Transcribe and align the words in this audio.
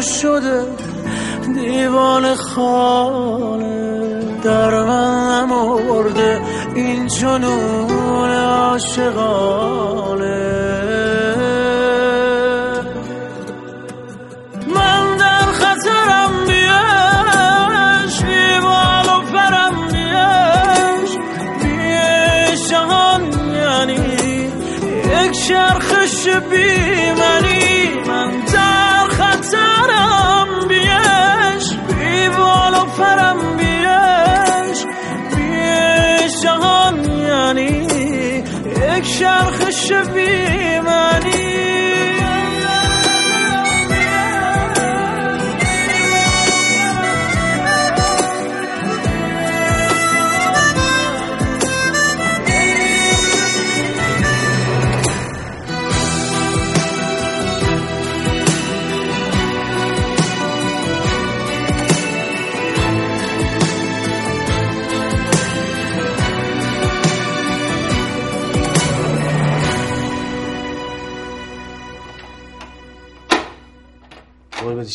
شده 0.00 0.66
دیوان 1.54 2.34
خانه 2.34 4.20
در 4.44 4.84
من 4.84 5.20
نمرده 5.50 6.40
این 6.74 7.06
جنون 7.06 8.30
عاشقانه 8.30 9.89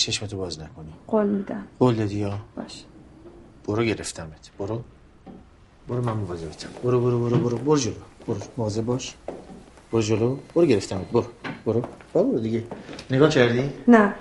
چشمتو 0.05 0.37
باز 0.37 0.59
نکنی. 0.59 0.93
قول 1.07 1.27
میدم. 1.27 1.67
قول 1.79 1.95
دادی 1.95 2.15
یا؟ 2.15 2.39
باش. 2.57 2.83
برو 3.67 3.83
گرفتمت. 3.83 4.51
برو. 4.59 4.83
برو 5.87 6.01
من 6.01 6.13
مواظبتم. 6.13 6.69
برو 6.83 6.99
برو 7.01 7.19
برو 7.19 7.37
برو. 7.37 7.57
برو 7.57 7.77
جلو. 7.77 7.93
برو. 8.27 8.39
مواظب 8.57 8.85
باش. 8.85 9.15
برو 9.91 10.01
جلو. 10.01 10.37
برو 10.55 10.65
گرفتمت. 10.65 11.11
برو. 11.11 11.25
برو. 11.65 11.81
برو 12.13 12.39
دیگه. 12.39 12.63
نگاه 13.11 13.29
کردی؟ 13.29 13.69
نه. 13.87 14.15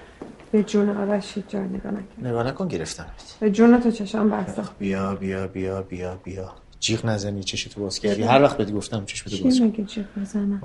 به 0.52 0.62
جون 0.62 0.88
آرش 0.88 1.38
جا 1.48 1.60
نگاه 1.60 1.92
نکن. 1.92 2.26
نگاه 2.26 2.46
نکن 2.46 2.68
گرفتمت. 2.68 3.36
به 3.40 3.50
جون 3.50 3.80
تو 3.80 3.90
چشم 3.90 4.30
بسته. 4.30 4.62
بیا 4.78 5.14
بیا 5.14 5.46
بیا 5.46 5.82
بیا 5.82 6.16
بیا. 6.24 6.52
جیغ 6.80 7.06
نزنی 7.06 7.44
چشتو 7.44 7.80
باز 7.80 7.98
کردی. 7.98 8.22
هر 8.22 8.42
وقت 8.42 8.56
بهت 8.56 8.72
گفتم 8.72 9.04
چشمتو 9.04 9.44
باز 9.44 9.56
چی 9.56 9.62
میگه 9.62 9.84
جیغ 9.84 10.06
بزنم؟ 10.16 10.62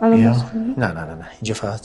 بیا. 0.00 0.36
نه 0.76 0.86
نه 0.86 1.04
نه 1.04 1.14
نه. 1.14 1.28
اینجا 1.40 1.54
فقط 1.54 1.80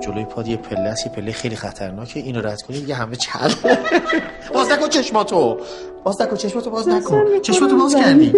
جلوی 0.00 0.24
پاد 0.24 0.48
یه 0.48 0.56
پله 0.56 0.80
است 0.80 1.06
یه 1.06 1.12
پله 1.12 1.32
خیلی 1.32 1.56
خطرناکه 1.56 2.20
اینو 2.20 2.40
رد 2.40 2.62
کنی 2.62 2.76
یه 2.78 2.94
همه 2.94 3.16
چل 3.16 3.52
باز 4.54 4.70
نکن 4.72 4.88
چشماتو. 4.88 5.60
باز 6.04 6.22
نکن 6.22 6.36
چشماتو 6.36 6.70
باز 6.70 6.88
نکن. 6.88 7.40
چشماتو 7.42 7.78
باز 7.78 7.94
کردی. 7.96 8.32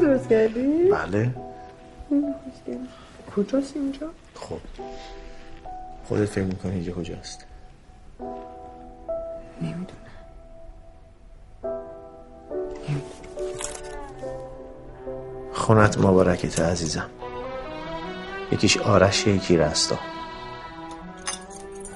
تو 0.00 0.06
درست 0.06 0.28
کردی؟ 0.28 0.90
بله. 0.90 1.34
کجاست 3.36 3.76
اینجا؟ 3.76 4.06
خب. 4.34 4.58
خودت 6.08 6.24
فکر 6.24 6.44
می‌کنی 6.44 6.72
اینجا 6.72 6.92
کجاست؟ 6.92 7.46
نمی‌دونم. 9.62 9.86
خونت 15.52 15.98
مبارکت 15.98 16.60
عزیزم. 16.60 17.10
یکیش 18.52 18.78
آرش 18.78 19.26
یکی 19.26 19.56
رستا. 19.56 19.96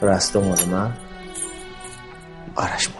رستا 0.02 0.40
مال 0.40 0.64
من. 0.72 0.92
آرش 2.56 2.90
مال 2.94 2.99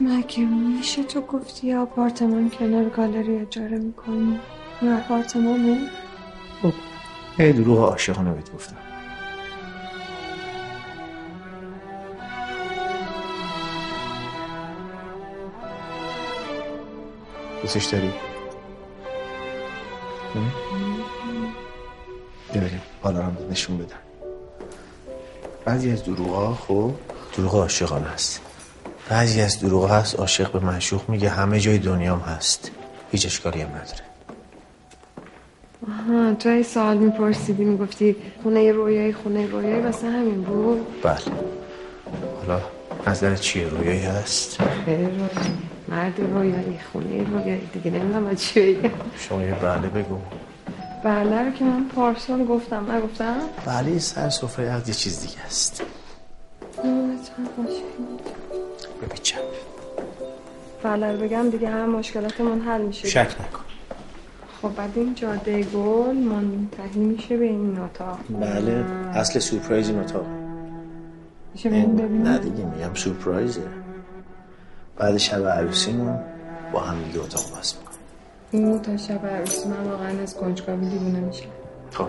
مگه 0.00 0.44
میشه 0.44 1.02
تو 1.04 1.20
گفتی 1.20 1.74
آپارتمان 1.74 2.50
کنار 2.50 2.88
گالری 2.88 3.38
اجاره 3.38 3.78
می‌کنی؟ 3.78 4.40
این 4.80 4.92
آپارتمانه 4.92 5.78
خب 6.62 6.72
یه 7.38 7.52
دروغ 7.52 7.78
عاشقانه 7.78 8.32
بهت 8.32 8.52
گفتم. 8.54 8.76
دوستش 17.62 17.84
داری؟ 17.84 18.12
هم؟ 20.34 20.52
بیا 22.52 22.62
بریم. 22.62 22.82
حالا 23.02 23.22
هم 23.22 23.36
نشون 23.50 23.78
بدم. 23.78 23.96
بعضی 25.64 25.90
از 25.90 26.04
دروغ 26.04 26.34
ها 26.34 26.54
خب؟ 26.54 26.92
دروغ 27.36 27.54
عاشقانه 27.54 28.06
است. 28.06 28.40
بعضی 29.08 29.40
از 29.40 29.60
دروغ 29.60 29.90
هست 29.90 30.14
عاشق 30.14 30.52
به 30.52 30.58
معشوق 30.58 31.08
میگه. 31.08 31.28
همه 31.28 31.60
جای 31.60 31.78
دنیام 31.78 32.18
هست. 32.18 32.70
هیچ 33.12 33.26
اشکالی 33.26 33.60
هم 33.60 33.68
نداره. 33.68 34.00
آها 35.88 36.34
تو 36.34 36.48
ای 36.48 36.62
سوال 36.62 36.96
میپرسیدی 36.96 37.64
می‌گفتی 37.64 38.16
خونه 38.42 38.72
رویایی 38.72 39.12
خونه 39.12 39.46
رویایی 39.46 39.82
واسه 39.82 40.06
همین 40.10 40.42
بود؟ 40.42 41.02
بله. 41.02 41.16
حالا 42.40 42.60
نظر 43.06 43.36
چیه؟ 43.36 43.68
رویایی 43.68 44.00
هست؟ 44.00 44.60
رویایی. 44.86 45.08
مرد 45.88 46.20
رویایی 46.20 46.78
خونه 46.92 47.24
رویایی. 47.24 47.68
دیگه 47.72 47.90
نمی‌دونم 47.90 48.34
چی 48.34 48.74
بگم. 48.74 48.90
شما 49.18 49.42
یه 49.42 49.54
بله 49.54 49.88
بگو. 49.88 50.18
بله 51.04 51.42
رو 51.42 51.50
که 51.50 51.64
من 51.64 51.84
پارسال 51.94 52.44
گفتم. 52.44 52.92
نگفتم؟ 52.92 53.36
بله 53.66 53.98
سر 53.98 54.30
سفره 54.30 54.82
یه 54.86 54.94
چیز 54.94 55.20
دیگه 55.20 55.40
است. 55.46 55.82
بله 60.86 61.12
رو 61.12 61.18
بگم 61.18 61.50
دیگه 61.50 61.68
هم 61.68 61.90
مشکلاتمون 61.90 62.60
حل 62.60 62.82
میشه. 62.82 63.08
شک 63.08 63.18
نکن. 63.40 63.64
خب 64.62 64.74
بعد 64.76 64.90
این 64.94 65.14
جاده 65.14 65.62
گل 65.62 66.16
منتهی 66.16 67.00
میشه 67.00 67.36
به 67.36 67.44
این 67.44 67.78
اتاق. 67.78 68.18
بله 68.40 68.84
اصل 69.14 69.38
سورپرایز 69.38 69.88
این 69.88 69.98
اتاق. 69.98 70.26
میشه 71.54 71.70
بریم 71.70 71.96
نه 71.96 72.02
ببینیم 72.02 72.36
دیگه 72.36 72.64
میگم 72.64 72.94
سورپرایزه. 72.94 73.62
بعد 74.96 75.16
شب 75.16 75.46
عروسیمون 75.46 76.18
با 76.72 76.80
هم 76.80 77.02
دیگه 77.02 77.24
اتاق 77.24 77.42
باز 77.54 77.74
می‌کنم 77.78 77.96
این 78.50 78.82
تا 78.82 78.96
شب 78.96 79.26
عروسی 79.26 79.68
من 79.68 79.90
واقعا 79.90 80.22
از 80.22 80.36
کنجکاوی 80.36 80.88
دیوونه 80.88 81.20
میشه 81.20 81.44
خب 81.90 82.08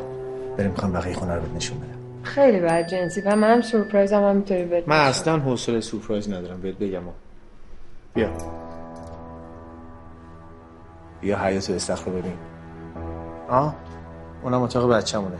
بریم 0.58 0.72
می‌خوام 0.72 0.94
بقیه 0.94 1.14
خونه 1.14 1.36
رو 1.36 1.56
نشون 1.56 1.78
بدم. 1.78 2.24
خیلی 2.24 2.60
بد 2.60 2.88
جنسی. 2.88 3.22
و 3.22 3.36
منم 3.36 3.62
سورپرایز 3.62 4.14
هم 4.14 4.36
می‌تونی 4.36 4.64
بده 4.64 4.84
من 4.88 5.00
اصلا 5.00 5.38
حوصله 5.40 5.82
سورپرایز 5.82 6.30
ندارم 6.30 6.62
بهت 6.62 6.76
بگم. 6.76 7.02
بیا. 8.14 8.30
بیا 11.22 11.40
حیاتو 11.40 11.74
استخر 11.74 12.06
رو 12.06 12.12
ببین. 12.12 12.38
آه 13.50 13.76
اونم 14.44 14.62
اتاق 14.62 14.94
بچه‌مونه. 14.94 15.38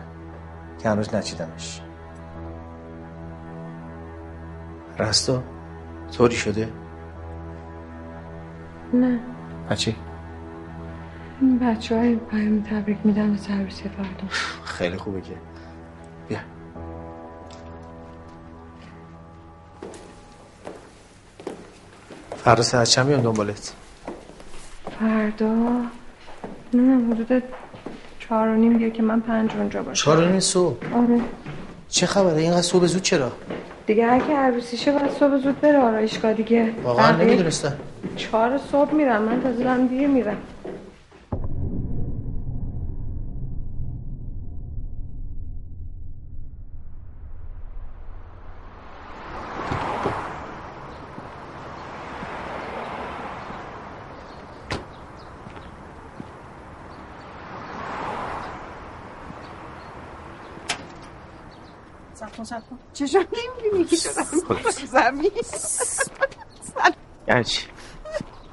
که 0.80 0.90
هنوز 0.90 1.16
نچیدمش. 1.16 1.82
رستا 5.00 5.44
طوری 6.12 6.36
شده؟ 6.36 6.70
نه. 8.94 9.20
بچه؟ 9.70 9.96
این 11.42 11.60
بچه 11.60 11.98
های 11.98 12.16
پیام 12.16 12.64
تبریک 12.64 12.98
میدن 13.04 13.34
به 13.34 13.54
عروسی 13.54 13.90
فردا. 13.90 14.28
خیلی 14.64 14.98
خوبه 14.98 15.22
که. 15.22 15.34
بیا. 16.28 16.40
فردا 22.38 22.64
ساعت 22.64 22.88
چند 22.88 23.08
میان 23.08 23.22
دنبالت؟ 23.22 23.74
فردا؟ 25.00 25.56
نه 26.74 27.14
حدود 27.14 27.44
چهار 28.20 28.48
و 28.48 28.56
نیم 28.56 28.78
بیا 28.78 28.90
که 28.90 29.04
من 29.04 29.20
پنج 29.20 29.52
اونجا 29.58 29.84
باشم. 29.84 30.04
چهار 30.04 30.18
و 30.24 30.30
نیم 30.30 30.40
صبح؟ 30.40 30.78
آره. 30.96 31.22
چه 31.90 32.06
خبره؟ 32.06 32.42
اینقدر 32.42 32.62
صبح 32.62 32.86
زود 32.86 33.02
چرا؟ 33.02 33.32
دیگه 33.86 34.06
هر 34.08 34.20
کی 34.20 34.34
عروسیشه 34.34 34.92
باید 34.92 35.12
صبح 35.12 35.38
زود 35.38 35.62
بره 35.62 35.78
آرایشگاه 35.78 36.34
دیگه. 36.34 36.72
واقعا 36.84 37.12
بقیه 37.12 37.26
نمی‌دونستم. 37.26 37.74
چهار 38.16 38.60
صبح 38.72 38.94
میرم 38.94 39.22
من 39.22 39.42
تازه 39.42 39.88
دیر 39.88 40.08
میرم. 40.08 40.38
چشم 62.94 63.20
نمی‌بینی 63.20 63.86
که 63.86 63.98
دارم 64.16 64.62
زمین؟ 64.86 65.32
یعنی 67.28 67.44
چی؟ 67.44 67.68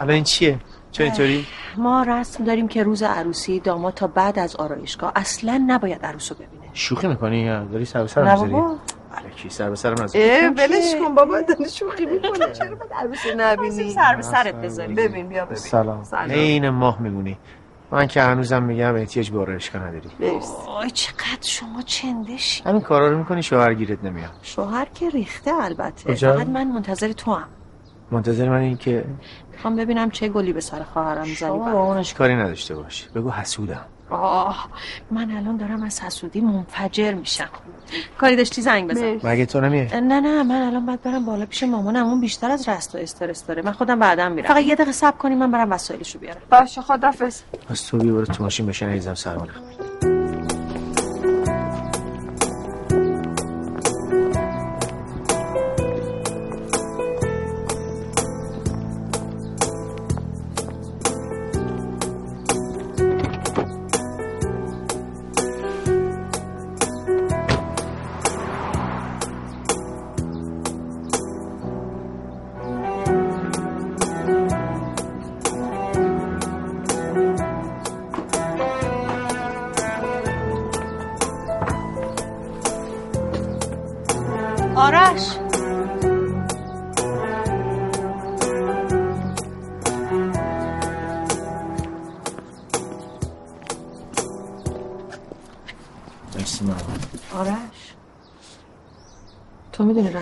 الان 0.01 0.15
این 0.15 0.25
چیه؟ 0.25 0.59
چه 0.93 1.05
اینطوری؟ 1.05 1.47
ما 1.77 2.03
رسم 2.03 2.45
داریم 2.45 2.69
که 2.69 2.83
روز 2.83 3.03
عروسی 3.03 3.61
داماد 3.61 3.95
تا 3.95 4.07
بعد 4.07 4.39
از 4.39 4.57
آرایشگاه 4.57 5.13
اصلا 5.17 5.65
نباید 5.67 6.07
عروس 6.07 6.33
رو 6.33 6.37
ببینه. 6.39 6.71
شوخی 6.73 7.07
می‌کنی؟ 7.07 7.39
یا 7.41 7.65
داری 7.65 7.85
سر 7.85 8.03
به 8.03 8.09
سرم 8.09 8.25
نه 8.25 8.33
می‌ذاری 8.33 8.53
بابا. 8.53 8.77
الکی 9.15 9.49
سر 9.51 9.71
به 9.71 9.77
سرم 9.77 10.03
نذار 10.03 10.23
اه 10.23 10.49
ولش 10.49 10.95
کن 11.01 11.15
بابا 11.15 11.41
داره 11.41 11.69
شوخی 11.69 12.07
می‌کنه 12.07 12.53
چرا 12.53 12.75
باید 12.77 12.93
عروس 12.95 13.27
رو 13.27 13.33
نبینی 13.37 13.93
سر 13.93 14.17
به 14.17 14.23
سرت 14.23 14.55
بذاری؟ 14.55 14.95
ببین 14.95 15.29
بیا 15.29 15.45
ببین. 15.45 15.57
سلام. 15.57 16.05
سلام. 16.05 16.31
عین 16.31 16.69
ماه 16.69 17.03
میمونی. 17.03 17.39
من 17.95 18.07
که 18.07 18.23
هنوزم 18.23 18.63
میگم 18.63 18.95
احتیاج 18.95 19.31
به 19.31 19.41
آرایشگاه 19.41 19.83
نداری. 19.83 20.09
مرسی. 20.21 20.53
آی 20.69 20.91
چقدر 20.91 21.39
شما 21.43 21.83
چندشی 21.83 22.63
همین 22.65 22.81
کارا 22.81 23.11
رو 23.11 23.19
می‌کنی 23.19 23.43
شوهر 23.43 23.75
گیرت 23.75 24.05
نمیاد. 24.05 24.31
شوهر 24.43 24.85
که 24.95 25.11
ریخته 25.11 25.51
البته. 25.61 26.13
کجا؟ 26.13 26.33
فقط 26.33 26.49
من 26.49 26.69
منتظر 26.69 27.13
تو 27.13 27.35
هم 27.35 27.49
منتظر 28.11 28.49
من 28.49 28.61
این 28.61 28.77
که 28.77 29.05
می‌خوام 29.53 29.77
ببینم 29.77 30.11
چه 30.11 30.29
گلی 30.29 30.53
به 30.53 30.61
سر 30.61 30.83
خواهرم 30.83 31.21
می‌زنی 31.21 31.35
شما 31.35 31.73
با 31.73 31.83
اونش 31.83 32.15
کاری 32.15 32.35
نداشته 32.35 32.75
باش. 32.75 33.09
بگو 33.15 33.31
حسودم. 33.31 33.85
آه 34.11 34.69
من 35.11 35.31
الان 35.31 35.57
دارم 35.57 35.83
از 35.83 36.01
حسودی 36.01 36.41
منفجر 36.41 37.15
میشم. 37.15 37.49
کاری 38.19 38.37
داشتی 38.37 38.63
زنگ 38.63 38.91
بزن. 38.91 39.21
مگه 39.23 39.47
تو 39.47 39.61
نمیای؟ 39.61 40.01
نه 40.01 40.21
نه 40.21 40.43
من 40.43 40.63
الان 40.63 40.87
باید 40.87 41.03
برم 41.03 41.25
بالا 41.27 41.47
پیش 41.47 41.63
مامانم. 41.63 42.07
اون 42.07 42.21
بیشتر 42.21 42.51
از 42.51 42.69
رست 42.69 42.95
و 42.95 42.99
استرس 42.99 43.47
داره. 43.47 43.63
من 43.63 43.73
خودم 43.73 43.99
بعدم 43.99 44.33
میرم. 44.33 44.49
فقط 44.49 44.63
یه 44.63 44.75
دقیقه 44.75 44.93
صبر 44.93 45.17
کنی 45.17 45.35
من 45.35 45.51
برم 45.51 45.73
وسایلشو 45.73 46.19
بیارم. 46.19 46.41
باشه 46.51 46.81
خدافز 46.81 47.43
از 47.69 47.87
تو 47.87 47.99
بیا 47.99 48.13
برو 48.13 48.25
تو 48.25 48.43
ماشین 48.43 48.67
بشین 48.67 48.89
عزیزم 48.89 49.15
سرمانه 49.15 49.53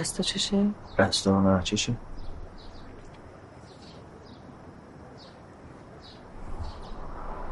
رستا 0.02 0.22
چشه؟ 0.22 0.70
رستا 0.98 1.40
نه 1.40 1.62
چشه. 1.62 1.94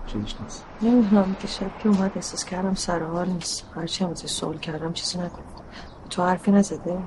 چیزش 0.06 0.34
نیست. 0.40 0.64
نمی‌دونم 0.82 1.34
که 1.34 1.46
شب 1.46 1.78
که 1.78 1.88
اومد 1.88 2.12
احساس 2.14 2.44
کردم 2.44 2.74
سر 2.74 3.02
حال 3.02 3.28
نیست. 3.28 3.66
هرچی 3.76 4.04
هم 4.04 4.14
سوال 4.14 4.58
کردم 4.58 4.92
چیزی 4.92 5.18
نگفت. 5.18 5.62
تو 6.10 6.22
حرفی 6.22 6.50
نزده؟ 6.50 6.98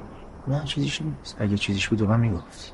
نه 0.47 0.63
چیزیش 0.63 1.01
نیست. 1.01 1.35
اگه 1.39 1.57
چیزیش 1.57 1.89
بود 1.89 2.03
من 2.03 2.19
می‌گفتی 2.19 2.71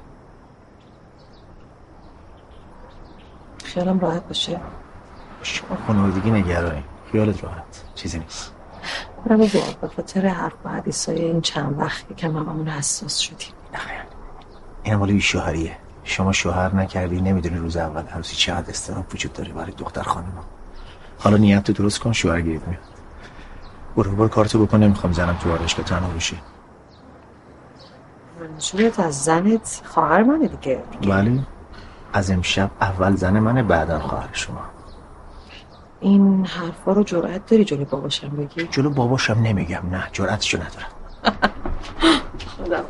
خیالم 3.63 3.99
راحت 3.99 4.27
باشه. 4.27 4.59
شما 5.41 5.77
خانوادگی 5.87 6.31
نگرانی. 6.31 6.83
خیالت 7.11 7.43
راحت. 7.43 7.83
چیزی 7.95 8.19
نیست. 8.19 8.55
نه 9.25 9.37
بابا 9.37 9.59
به 9.81 9.87
خاطر 9.87 10.27
حرف 10.27 10.53
و 10.65 10.69
حدیثای 10.69 11.21
این 11.21 11.41
چند 11.41 11.79
وقتی 11.79 12.13
که 12.13 12.27
من 12.27 12.45
همون 12.45 12.67
حساس 12.67 13.17
شدیم. 13.17 13.53
نخیر 13.73 13.99
این 14.83 14.95
مال 14.95 15.19
شوهریه. 15.19 15.77
شما 16.03 16.31
شوهر 16.31 16.75
نکردی 16.75 17.21
نمی‌دونی 17.21 17.57
روز 17.57 17.77
اول 17.77 18.01
عروسی 18.01 18.35
چقدر 18.35 18.69
استراب 18.69 19.05
وجود 19.13 19.33
داره 19.33 19.53
برای 19.53 19.71
دختر 19.71 20.01
خانم. 20.01 20.33
حالا 21.19 21.37
نیت 21.37 21.63
تو 21.63 21.73
درست 21.73 21.99
کن 21.99 22.11
شوهر 22.11 22.41
گیرت 22.41 22.67
میاد. 22.67 22.81
برو 23.95 24.11
برو 24.11 24.27
کارتو 24.27 24.65
بکن 24.65 24.79
نمی‌خوام 24.79 25.13
زنم 25.13 25.37
تو 25.43 25.65
که 25.65 25.83
تنها 25.83 26.09
بشه 26.09 26.35
منظورت 28.39 28.99
از 28.99 29.23
زنت 29.23 29.81
خواهر 29.85 30.23
منه 30.23 30.47
دیگه. 30.47 30.83
ولی 31.07 31.45
از 32.13 32.31
امشب 32.31 32.71
اول 32.81 33.15
زن 33.15 33.39
منه 33.39 33.63
بعدا 33.63 33.99
خواهر 33.99 34.29
شما. 34.33 34.61
این 36.01 36.45
حرفا 36.45 36.93
رو 36.93 37.03
جرأت 37.03 37.45
داری 37.45 37.63
جلو 37.65 37.85
باباشم 37.85 38.29
بگی؟ 38.29 38.67
جلو 38.71 38.89
باباشم 38.89 39.33
نمیگم 39.33 39.81
نه 39.91 40.03
جرأتشو 40.13 40.57
ندارم. 40.57 40.89
خدا 42.57 42.85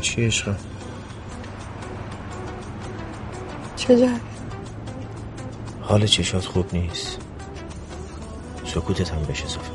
چی 0.00 0.26
عشقم 0.26 0.56
چه 3.76 4.10
حال 5.80 6.06
چشات 6.06 6.46
خوب 6.46 6.66
نیست. 6.72 7.18
سکوتت 8.64 9.10
هم 9.10 9.22
بشه 9.22 9.48
صافه 9.48 9.70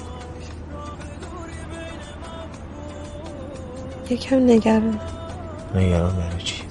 یکم 4.09 4.35
نگران. 4.35 4.99
نگران 5.75 6.15
برای 6.15 6.41
چی؟ 6.43 6.63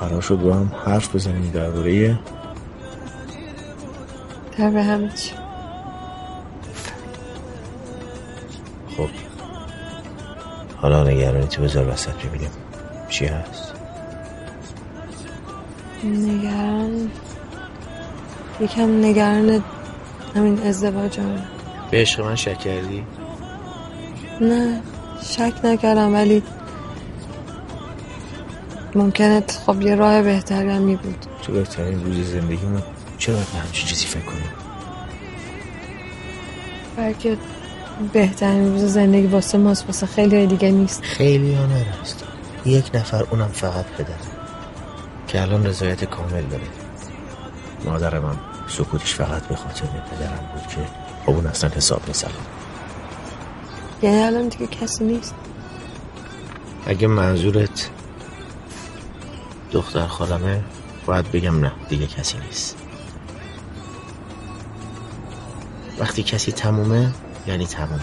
قرار 0.00 0.20
شد 0.20 0.36
با 0.36 0.54
هم 0.54 0.72
حرف 0.84 1.14
بزنیم 1.14 1.50
درباره 1.50 2.18
در 4.58 4.70
به 4.70 4.82
همه 4.82 5.08
چی. 5.08 5.37
حالا 10.88 11.10
نگرانی 11.10 11.46
تو 11.46 11.62
بذار 11.62 11.88
وسط 11.88 12.26
ببینیم. 12.26 12.50
چی 13.08 13.26
هست؟ 13.26 13.74
نگران؟ 16.04 17.10
یکم 18.60 19.04
نگران 19.04 19.64
همین 20.34 20.62
ازدواج 20.62 21.20
هم. 21.20 21.42
به 21.90 21.96
عشق 21.98 22.20
من 22.20 22.34
شک 22.34 22.58
کردی؟ 22.58 23.04
نه 24.40 24.80
شک 25.22 25.52
نکردم 25.64 26.14
ولی 26.14 26.42
ممکنه 28.94 29.44
خب 29.66 29.82
یه 29.82 29.94
راه 29.94 30.22
بهتری 30.22 30.70
هم 30.70 30.82
می 30.82 30.96
بود. 30.96 31.26
تو 31.42 31.52
بهترین 31.52 32.04
روز 32.04 32.26
زندگیمون 32.26 32.82
چرا 33.18 33.34
باید 33.34 33.48
به 33.52 33.58
همچین 33.58 33.86
چیزی 33.86 34.06
فکر 34.06 34.24
کنیم؟ 34.24 34.52
بلکه 36.96 37.36
بهترین 38.12 38.72
روز 38.72 38.82
زندگی 38.82 39.26
واسه 39.26 39.58
ماست 39.58 39.86
واسه 39.86 40.06
خیلی 40.06 40.46
دیگه 40.46 40.70
نیست. 40.70 41.02
خیلی 41.02 41.54
ها 41.54 41.66
نرست 41.66 42.24
یک 42.64 42.90
نفر 42.94 43.24
اونم 43.30 43.48
فقط 43.48 43.84
پدر. 43.84 44.14
که 45.26 45.42
الان 45.42 45.66
رضایت 45.66 46.04
کامل 46.04 46.42
داره. 46.42 46.62
مادر 47.84 48.18
من 48.18 48.36
سکوتش 48.68 49.14
فقط 49.14 49.42
به 49.42 49.56
خاطر 49.56 49.86
پدرم 49.86 50.48
بود 50.54 50.66
که 50.66 50.80
خب 51.26 51.30
اون 51.30 51.46
اصلا 51.46 51.70
حساب 51.70 52.02
نیست 52.06 52.26
یعنی 54.02 54.22
الان 54.22 54.48
دیگه 54.48 54.66
کسی 54.66 55.04
نیست؟ 55.04 55.34
اگه 56.86 57.06
منظورت 57.06 57.90
دختر 59.72 60.06
خالمه 60.06 60.64
باید 61.06 61.32
بگم 61.32 61.60
نه 61.60 61.72
دیگه 61.88 62.06
کسی 62.06 62.38
نیست. 62.38 62.76
وقتی 65.98 66.22
کسی 66.22 66.52
تمومه 66.52 67.12
یعنی 67.48 67.66
تموم 67.66 68.00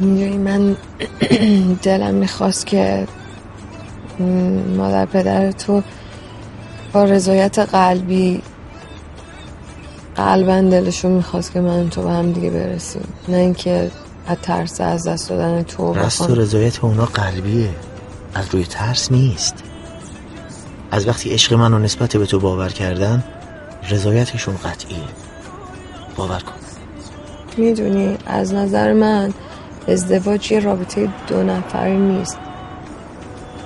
می‌دونی 0.00 0.38
من 0.38 0.76
دلم 1.82 2.14
می‌خواست 2.14 2.66
که 2.66 3.08
مادر 4.76 5.06
پدر 5.06 5.52
تو 5.52 5.82
با 6.92 7.04
رضایت 7.04 7.58
قلبی 7.58 8.42
قلبا 10.16 10.60
دلشون 10.60 11.12
می‌خواست 11.12 11.52
که 11.52 11.60
من 11.60 11.90
تو 11.90 12.02
به 12.02 12.10
هم 12.10 12.32
دیگه 12.32 12.50
برسیم. 12.50 13.08
نه 13.28 13.36
اینکه 13.36 13.90
از 14.26 14.36
ترس 14.42 14.80
از 14.80 15.08
دست 15.08 15.28
دادن 15.28 15.62
تو 15.62 15.94
رست 15.94 16.30
و 16.30 16.34
رضایت 16.34 16.84
اونا 16.84 17.04
قلبیه. 17.04 17.70
از 18.34 18.46
روی 18.50 18.64
ترس 18.64 19.12
نیست. 19.12 19.54
از 20.90 21.08
وقتی 21.08 21.30
عشق 21.30 21.54
منو 21.54 21.78
نسبت 21.78 22.16
به 22.16 22.26
تو 22.26 22.40
باور 22.40 22.68
کردن 22.68 23.24
رضایتشون 23.90 24.56
قطعیه. 24.56 24.98
باور 26.16 26.38
کن. 26.38 26.61
می‌دونی 27.58 28.18
از 28.26 28.54
نظر 28.54 28.92
من 28.92 29.32
ازدواج 29.88 30.52
یه 30.52 30.60
رابطه 30.60 31.08
دو 31.26 31.42
نفری 31.42 31.96
نیست. 31.96 32.38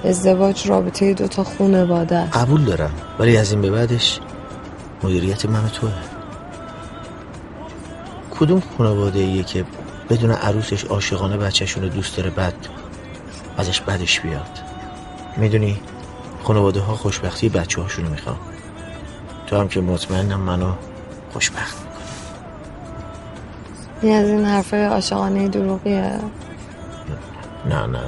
ازدواج 0.04 0.68
رابطه 0.68 1.14
دو 1.14 1.28
تا 1.28 1.44
خانواده 1.44 2.30
قبول 2.30 2.64
دارم 2.64 2.90
ولی 3.18 3.36
از 3.36 3.52
این 3.52 3.62
به 3.62 3.70
بعدش 3.70 4.20
مدیریت 5.02 5.46
من 5.46 5.64
و 5.64 5.68
توه. 5.68 5.92
کدوم 8.40 8.62
خانواده 8.78 9.18
ایه 9.18 9.42
که 9.42 9.64
بدون 10.10 10.30
عروسش 10.30 10.84
عاشقانه 10.84 11.36
بچهشون 11.36 11.82
رو 11.82 11.88
دوست 11.88 12.16
داره 12.16 12.30
بعد 12.30 12.54
ازش 13.58 13.80
بدش 13.80 14.20
بیاد؟ 14.20 14.58
می‌دونی 15.36 15.80
خانواده 16.42 16.80
ها 16.80 16.94
خوشبختی 16.94 17.48
بچه 17.48 17.82
هاشونو 17.82 18.08
می‌خوام 18.10 18.38
تو 19.46 19.56
هم 19.56 19.68
که 19.68 19.80
مطمئنم 19.80 20.40
منو 20.40 20.72
خوشبخت. 21.32 21.85
این 24.02 24.16
از 24.16 24.28
این 24.28 24.44
حرفای 24.44 24.84
عاشقانه 24.84 25.48
دروغیه. 25.48 26.20
نه 27.68 27.86
نه 27.86 27.86
نه 27.86 28.02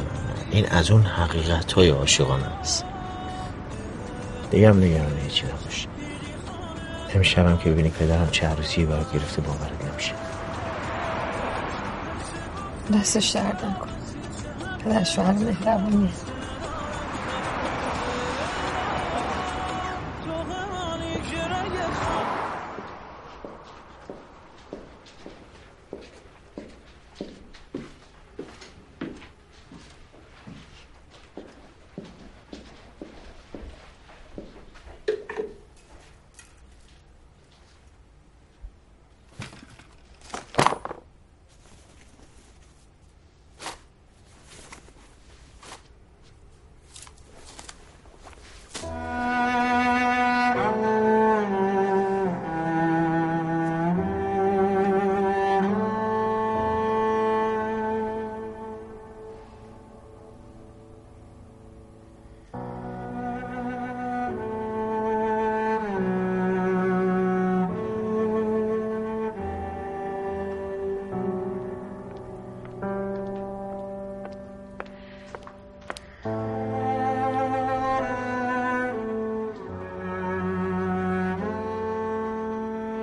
این 0.51 0.67
از 0.67 0.91
اون 0.91 1.03
حقیقت 1.03 1.73
های 1.73 1.89
عاشقانه 1.91 2.47
است. 2.61 2.85
دیگه 4.51 4.69
هم 4.69 4.79
نگرانه 4.79 5.21
هیچی 5.23 5.47
نباش 5.47 5.87
امشبم 7.15 7.57
که 7.57 7.71
ببینی 7.71 7.89
پدرم 7.89 8.29
چه 8.31 8.47
عروسی 8.47 8.85
برای 8.85 9.05
گرفته 9.13 9.43
باورت 9.43 9.93
نمیشه. 9.93 10.13
دستش 12.95 13.29
درد 13.29 13.63
کن 13.63 13.89
پدر 14.85 15.05
شوهر 15.05 15.33
مهربونیه. 15.33 16.11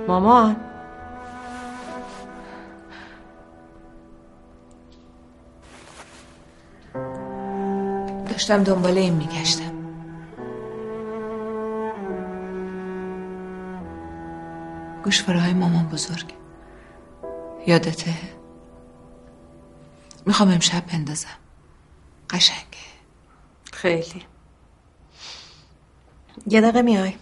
مامان. 0.08 0.56
داشتم 8.28 8.64
دنبال 8.64 8.98
این 8.98 9.14
میگشتم. 9.14 9.72
گوشواره 15.04 15.40
های 15.40 15.52
مامان 15.52 15.88
بزرگ. 15.88 16.34
یادته؟ 17.66 18.14
می‌خوام 20.26 20.50
امشب 20.50 20.86
بندازم. 20.86 21.28
قشنگه. 22.30 22.86
خیلی. 23.72 24.24
یه 26.46 26.60
دقیقه 26.60 26.82
میای. 26.82 27.14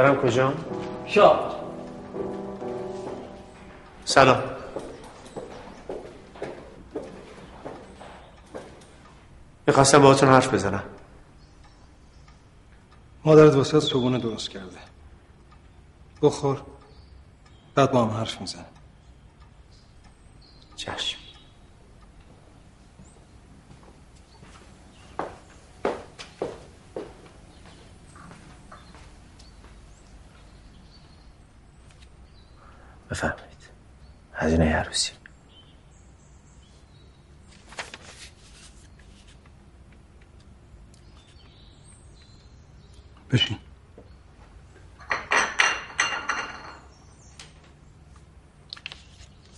پدرم 0.00 0.22
کجا؟ 0.22 0.54
شاد 1.06 1.56
سلام. 4.04 4.42
می‌خواستم 9.66 10.02
باهاتون 10.02 10.28
حرف 10.28 10.54
بزنم. 10.54 10.82
مادرت 13.24 13.54
واسه 13.54 13.80
صبونه 13.80 14.18
درست 14.18 14.50
کرده. 14.50 14.78
بخور. 16.22 16.62
بعد 17.74 17.92
با 17.92 18.04
هم 18.04 18.10
حرف 18.10 18.40
میزن 18.40 18.64
چشم. 20.76 21.19
هزینه 34.40 34.64
عروسی. 34.64 35.12
بشین. 43.30 43.58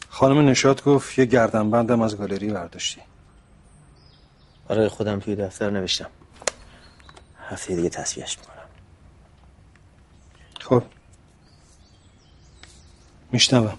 خانم 0.09 0.49
نشاد 0.49 0.85
گفت 0.85 1.18
یه 1.18 1.25
گردنبندم 1.25 2.03
از 2.03 2.16
گالری 2.16 2.53
برداشتی. 2.53 3.01
آره 4.68 4.88
خودم 4.88 5.21
توی 5.21 5.37
دفتر 5.37 5.71
نوشتم. 5.71 6.11
هفته 7.49 7.77
دیگه 7.77 7.88
تصویهش 7.88 8.38
می‌کنم. 8.38 8.68
خب. 10.61 10.83
میشنوم. 13.33 13.79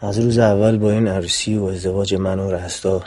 از 0.00 0.18
روز 0.18 0.38
اول 0.38 0.78
با 0.78 0.90
این 0.90 1.08
عروسی 1.08 1.58
و 1.58 1.64
ازدواج 1.64 2.14
من 2.14 2.38
و 2.38 2.50
رستا 2.50 3.04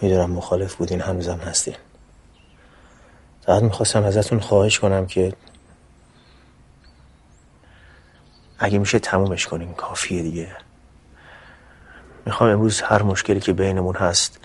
می‌دونم 0.00 0.30
مخالف 0.30 0.74
بودین 0.74 1.00
هنوزم 1.00 1.38
هستین. 1.38 1.74
فقط 3.42 3.62
می‌خواستم 3.62 4.04
ازتون 4.04 4.40
خواهش 4.40 4.78
کنم 4.78 5.06
که 5.06 5.32
اگه 8.58 8.78
میشه 8.78 8.98
تمومش 8.98 9.46
کنیم 9.46 9.74
کافیه 9.74 10.22
دیگه. 10.22 10.56
می‌خوام 12.26 12.50
امروز 12.50 12.80
هر 12.80 13.02
مشکلی 13.02 13.40
که 13.40 13.52
بینمون 13.52 13.96
هست 13.96 14.40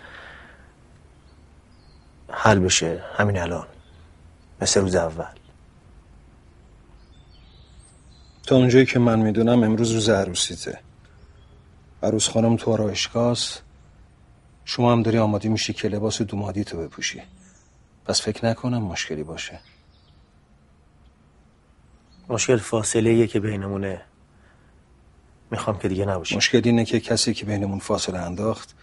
حل 2.30 2.60
بشه 2.60 3.04
همین 3.18 3.38
الان 3.38 3.68
مثل 4.62 4.82
روز 4.82 4.96
اول. 4.96 5.41
تا 8.48 8.56
اونجایی 8.56 8.86
که 8.86 9.00
من 9.00 9.20
می‌دونم 9.20 9.64
امروز 9.64 9.92
روز 9.92 10.10
عروسیته. 10.10 10.80
عروس 12.04 12.30
خانم 12.30 12.56
تو 12.56 12.72
آرایشگاهست 12.72 13.64
شما 14.66 14.92
هم 14.92 15.04
داری 15.04 15.18
آماده 15.18 15.50
میشی 15.50 15.74
که 15.74 15.88
لباس 15.88 16.22
دومادی 16.22 16.64
تو 16.64 16.78
بپوشی. 16.78 17.22
پس 18.06 18.22
فکر 18.22 18.46
نکنم 18.46 18.84
مشکلی 18.84 19.24
باشه. 19.24 19.60
مشکل 22.30 22.58
فاصله 22.58 23.14
یه 23.14 23.28
که 23.28 23.40
بینمونه. 23.40 24.02
می‌خوام 25.52 25.80
که 25.80 25.88
دیگه 25.88 26.06
نباشه 26.06 26.36
مشکل 26.36 26.62
اینه 26.64 26.86
که 26.86 27.00
کسی 27.00 27.34
که 27.34 27.46
بینمون 27.46 27.80
فاصله 27.80 28.20
انداخت 28.20 28.76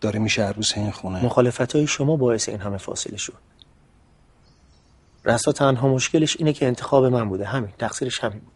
داره 0.00 0.18
میشه 0.18 0.42
عروس 0.42 0.78
این 0.78 0.90
خونه. 0.90 1.24
مخالفت 1.24 1.76
های 1.76 1.86
شما 1.86 2.16
باعث 2.16 2.48
این 2.48 2.60
همه 2.60 2.76
فاصله 2.76 3.16
شد 3.16 3.38
رسا 5.24 5.52
تنها 5.52 5.88
مشکلش 5.88 6.36
اینه 6.36 6.52
که 6.52 6.66
انتخاب 6.66 7.04
من 7.04 7.28
بوده. 7.28 7.44
همین 7.44 7.72
تقصیرش 7.78 8.24
همین 8.24 8.38
بوده 8.38 8.55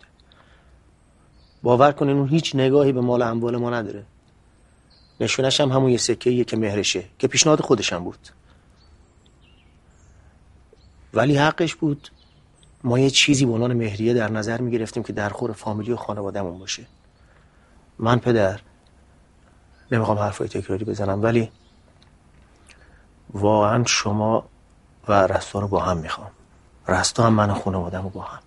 باور 1.62 1.92
کنین 1.92 2.16
اون 2.16 2.28
هیچ 2.28 2.54
نگاهی 2.54 2.92
به 2.92 3.00
مال 3.00 3.22
اموال 3.22 3.56
ما 3.56 3.70
نداره. 3.70 4.04
نشونش 5.20 5.60
هم 5.60 5.72
همون 5.72 5.90
یه 5.90 5.98
سکه 5.98 6.44
که 6.44 6.56
مهرشه 6.56 7.04
که 7.18 7.28
پیشنهاد 7.28 7.60
خودشم 7.60 8.04
بود. 8.04 8.28
ولی 11.14 11.36
حقش 11.36 11.74
بود 11.74 12.08
ما 12.84 12.98
یه 12.98 13.10
چیزی 13.10 13.46
به 13.46 13.52
عنوان 13.52 13.72
مهریه 13.72 14.14
در 14.14 14.30
نظر 14.30 14.60
می 14.60 14.70
گرفتیم 14.70 15.02
که 15.02 15.12
در 15.12 15.28
خور 15.28 15.52
فامیلی 15.52 15.92
و 15.92 15.96
خانوادهمون 15.96 16.58
باشه. 16.58 16.86
من 17.98 18.18
پدر 18.18 18.60
نمی‌خوام 19.92 20.18
حرفای 20.18 20.48
تکراری 20.48 20.84
بزنم 20.84 21.22
ولی 21.22 21.50
واقعا 23.30 23.84
شما 23.84 24.44
و 25.08 25.26
رستا 25.26 25.60
رو 25.60 25.68
با 25.68 25.80
هم 25.80 25.96
می‌خوام. 25.96 26.30
رستا 26.88 27.22
هم 27.22 27.34
من 27.34 27.50
و 27.50 27.54
خانوادم 27.54 28.02
رو 28.02 28.08
با 28.08 28.22
هم. 28.22 28.40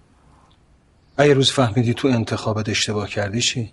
اگه 1.18 1.34
روز 1.34 1.52
فهمیدی 1.52 1.94
تو 1.94 2.08
انتخابت 2.08 2.70
اشتباه 2.70 3.08
کردی 3.10 3.42
چی؟ 3.42 3.72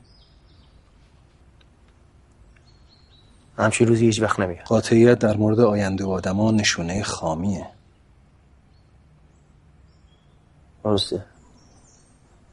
همچین 3.58 3.88
روزی 3.88 4.06
هیچ 4.06 4.22
وقت 4.22 4.40
نمیاد. 4.40 4.66
قاطعیت 4.66 5.18
در 5.18 5.36
مورد 5.36 5.60
آینده 5.60 6.04
و 6.04 6.10
آدما 6.10 6.50
نشونه 6.50 7.02
خامیه. 7.02 7.66
درسته. 10.84 11.24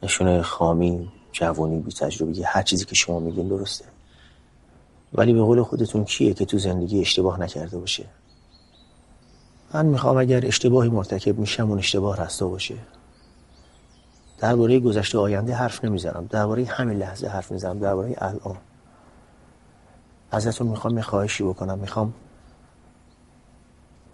نشونه 0.03 0.41
خامی 0.41 1.11
جوانی 1.31 1.79
بی 1.79 1.91
تجربه 1.91 2.33
هر 2.45 2.61
چیزی 2.61 2.85
که 2.85 2.95
شما 2.95 3.19
میگین 3.19 3.47
درسته. 3.47 3.85
ولی 5.13 5.33
به 5.33 5.41
قول 5.41 5.63
خودتون 5.63 6.05
کیه 6.05 6.33
که 6.33 6.45
تو 6.45 6.57
زندگی 6.57 7.01
اشتباه 7.01 7.39
نکرده 7.39 7.77
باشه؟ 7.77 8.05
من 9.73 9.85
می‌خوام 9.85 10.17
اگر 10.17 10.45
اشتباهی 10.45 10.89
مرتکب 10.89 11.39
میشم 11.39 11.69
اون 11.69 11.79
اشتباه 11.79 12.21
رستا 12.21 12.47
باشه. 12.47 12.75
درباره 14.37 14.79
گذشته 14.79 15.17
آینده 15.17 15.55
حرف 15.55 15.85
نمی‌زنم. 15.85 16.27
درباره 16.29 16.65
همین 16.65 16.97
لحظه 16.97 17.27
حرف 17.27 17.51
می‌زنم. 17.51 17.79
درباره 17.79 18.15
الان. 18.17 18.57
ازتون 20.31 20.67
می‌خوام 20.67 20.97
یه 20.97 21.03
خواهشی 21.03 21.43
بکنم. 21.43 21.79
می‌خوام 21.79 22.13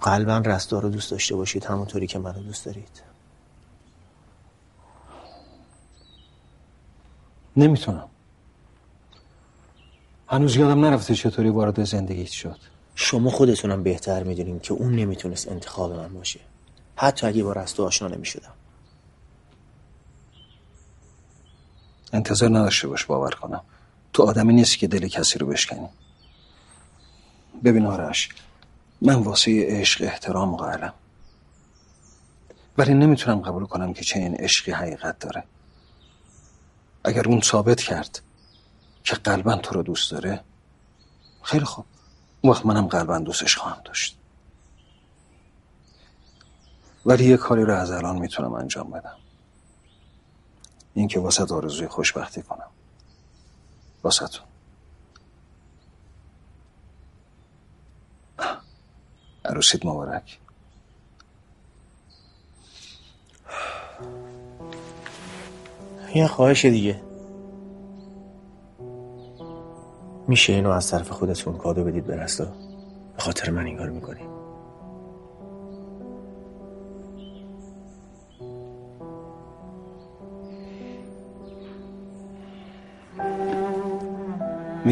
قلبا 0.02 0.38
رستا 0.38 0.80
رو 0.80 0.90
دوست 0.90 1.12
داشته 1.12 1.36
باشید. 1.36 1.66
همونطوری 1.66 2.08
که 2.08 2.20
منو 2.20 2.44
دوست 2.44 2.66
دارید. 2.66 3.02
نمی‌تونم. 7.58 8.08
هنوز 10.28 10.56
یادم 10.56 10.86
نرفته 10.86 11.16
چطوری 11.16 11.50
وارد 11.50 11.84
زندگیت 11.84 12.32
شد. 12.32 12.58
شما 12.96 13.30
خودتونم 13.30 13.84
بهتر 13.84 14.24
می‌دونین 14.24 14.60
که 14.60 14.74
اون 14.74 14.96
نمی‌تونست 14.96 15.52
انتخاب 15.52 15.92
من 15.92 16.14
باشه. 16.14 16.40
حتی 16.96 17.28
اگه 17.28 17.44
با 17.44 17.54
رستو 17.54 17.86
آشنا 17.86 18.08
نمی‌شدم. 18.08 18.54
انتظار 22.13 22.49
نداشته 22.49 22.88
باش 22.88 23.06
باور 23.06 23.32
کنم. 23.32 23.62
تو 24.13 24.23
آدمی 24.23 24.54
نیستی 24.54 24.78
که 24.78 24.88
دل 24.88 25.08
کسی 25.08 25.39
رو 25.39 25.47
بشکنی. 25.47 25.89
ببین 27.63 27.86
آرش 27.86 28.30
من 29.02 29.15
واسه 29.15 29.65
عشق 29.69 30.04
احترام 30.04 30.56
قائلم. 30.56 30.93
ولی 32.78 32.93
نمی‌تونم 32.93 33.41
قبول 33.41 33.65
کنم 33.65 33.93
که 33.93 34.04
چنین 34.04 34.36
عشقی 34.36 34.71
حقیقت 34.71 35.19
داره. 35.19 35.43
اگر 37.04 37.28
اون 37.28 37.41
ثابت 37.41 37.82
کرد 37.82 38.21
که 39.04 39.15
قلبا 39.15 39.56
تو 39.56 39.76
رو 39.76 39.84
دوست 39.84 40.12
داره 40.12 40.43
خیلی 41.41 41.65
خوب. 41.65 41.86
اون 42.41 42.54
وقت 42.54 42.65
منم 42.65 42.88
قلبا 42.88 43.19
دوستش 43.19 43.58
خواهم 43.58 43.82
داشت. 43.86 44.17
ولی 47.06 47.26
یه 47.26 47.38
کاری 47.38 47.63
رو 47.63 47.73
از 47.73 47.91
الان 47.91 48.19
می‌تونم 48.19 48.54
انجام 48.54 48.91
بدم. 48.91 49.17
این 50.93 51.08
که 51.08 51.19
واسه 51.19 51.53
آرزوی 51.53 51.88
خوشبختی 51.88 52.41
کنم. 52.41 52.69
واسه 54.03 54.27
تو 54.27 54.41
عروسیت 59.45 59.86
مبارک. 59.86 60.39
یه 66.15 66.27
خواهش 66.27 66.65
دیگه. 66.65 67.01
میشه 70.27 70.53
اینو 70.53 70.69
از 70.69 70.91
طرف 70.91 71.10
خودتون 71.10 71.58
کادو 71.58 71.84
بدید 71.84 72.06
به 72.06 72.15
رستا؟ 72.15 72.45
به 73.15 73.21
خاطر 73.21 73.49
من 73.49 73.65
این 73.65 73.77
کار 73.77 73.89
می‌کنی. 73.89 74.42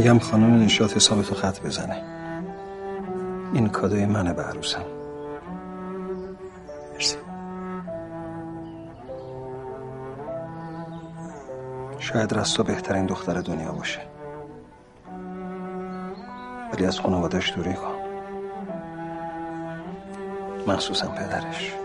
میگم 0.01 0.19
خانم 0.19 0.63
نشات 0.63 0.95
حسابتو 0.95 1.35
خط 1.35 1.61
بزنه. 1.61 2.03
این 3.53 3.69
کادوی 3.69 4.05
منه 4.05 4.33
به 4.33 4.41
عروسم. 4.41 4.85
شاید 11.99 12.33
رستا 12.33 12.63
بهترین 12.63 13.05
دختر 13.05 13.41
دنیا 13.41 13.71
باشه. 13.71 13.99
ولی 16.73 16.85
از 16.85 16.99
خانوادش 16.99 17.53
دوری 17.55 17.73
کن. 17.73 17.95
مخصوصا 20.67 21.07
پدرش. 21.07 21.80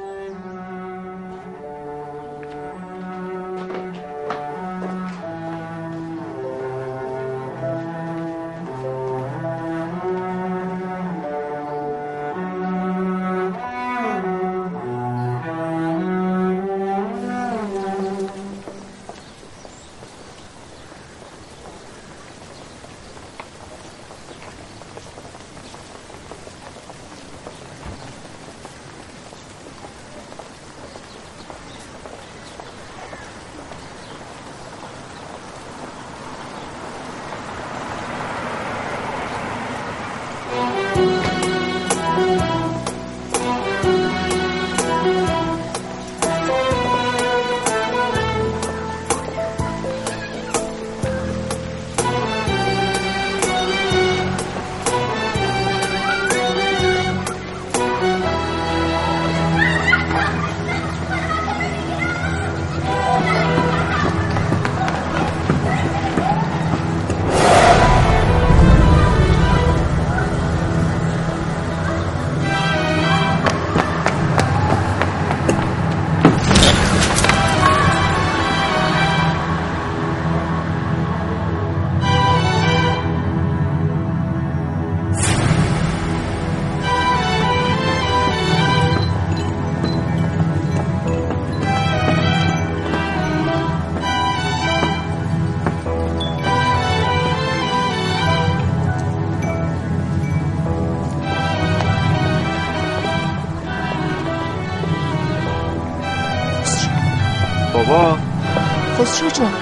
خسرو 109.16 109.30
جان 109.30 109.52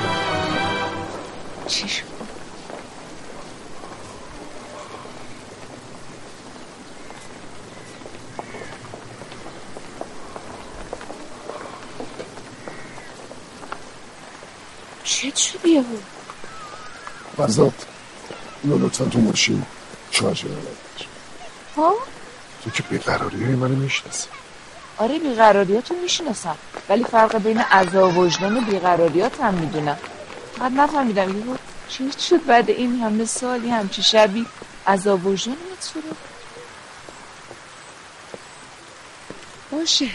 چی 1.67 1.89
شد 1.89 2.05
چه 15.05 15.33
شد 15.37 15.67
یهو 15.67 15.85
بزاد 17.39 17.73
اینو 18.63 18.79
لطفا 18.79 19.05
تو 19.05 19.21
ماشین 19.21 19.67
چاجه 20.11 20.49
ها 21.77 21.95
تو 22.65 22.71
که 22.71 22.83
بیقراری 22.83 23.45
های 23.45 23.55
منو 23.55 23.77
می‌شناسی 23.77 24.29
آره 24.99 25.19
بیقراریاتو 25.19 25.95
می‌شناسم 25.95 26.57
ولی 26.89 27.05
فرق 27.05 27.39
بین 27.39 27.59
عذاب 27.59 28.19
وجدان 28.19 28.57
و 28.57 28.61
بیقراریات 28.61 29.41
هم 29.41 29.55
می‌دونم. 29.55 29.99
فقط 30.59 30.73
نفهمیدم 30.73 31.39
یهو 31.39 31.57
چی 31.89 32.13
شد 32.29 32.47
بعد 32.47 32.71
این 32.71 33.01
همه 33.01 33.25
سالی 33.25 33.71
همچی 33.71 34.03
شبی 34.03 34.47
عذاب 34.87 35.27
وجدان 35.27 35.57
چرا 35.81 36.03
باشه. 39.71 40.09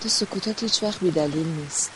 تو 0.00 0.08
سکوتات 0.08 0.62
هیچ 0.62 0.82
وقت 0.82 1.00
بی 1.00 1.10
دلیل 1.10 1.46
نیست. 1.46 1.90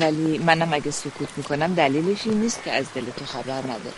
ولی 0.00 0.38
منم 0.38 0.72
اگه 0.72 0.90
سکوت 0.90 1.28
می‌کنم 1.36 1.74
دلیلش 1.74 2.26
این 2.26 2.40
نیست 2.40 2.62
که 2.64 2.72
از 2.72 2.86
دل 2.94 3.04
تو 3.10 3.24
خبر 3.24 3.58
ندارم. 3.58 3.94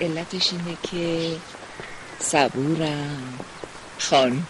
علتش 0.00 0.52
اینه 0.52 0.76
که 0.82 1.36
صبورم. 2.18 3.38
خانم 3.98 4.46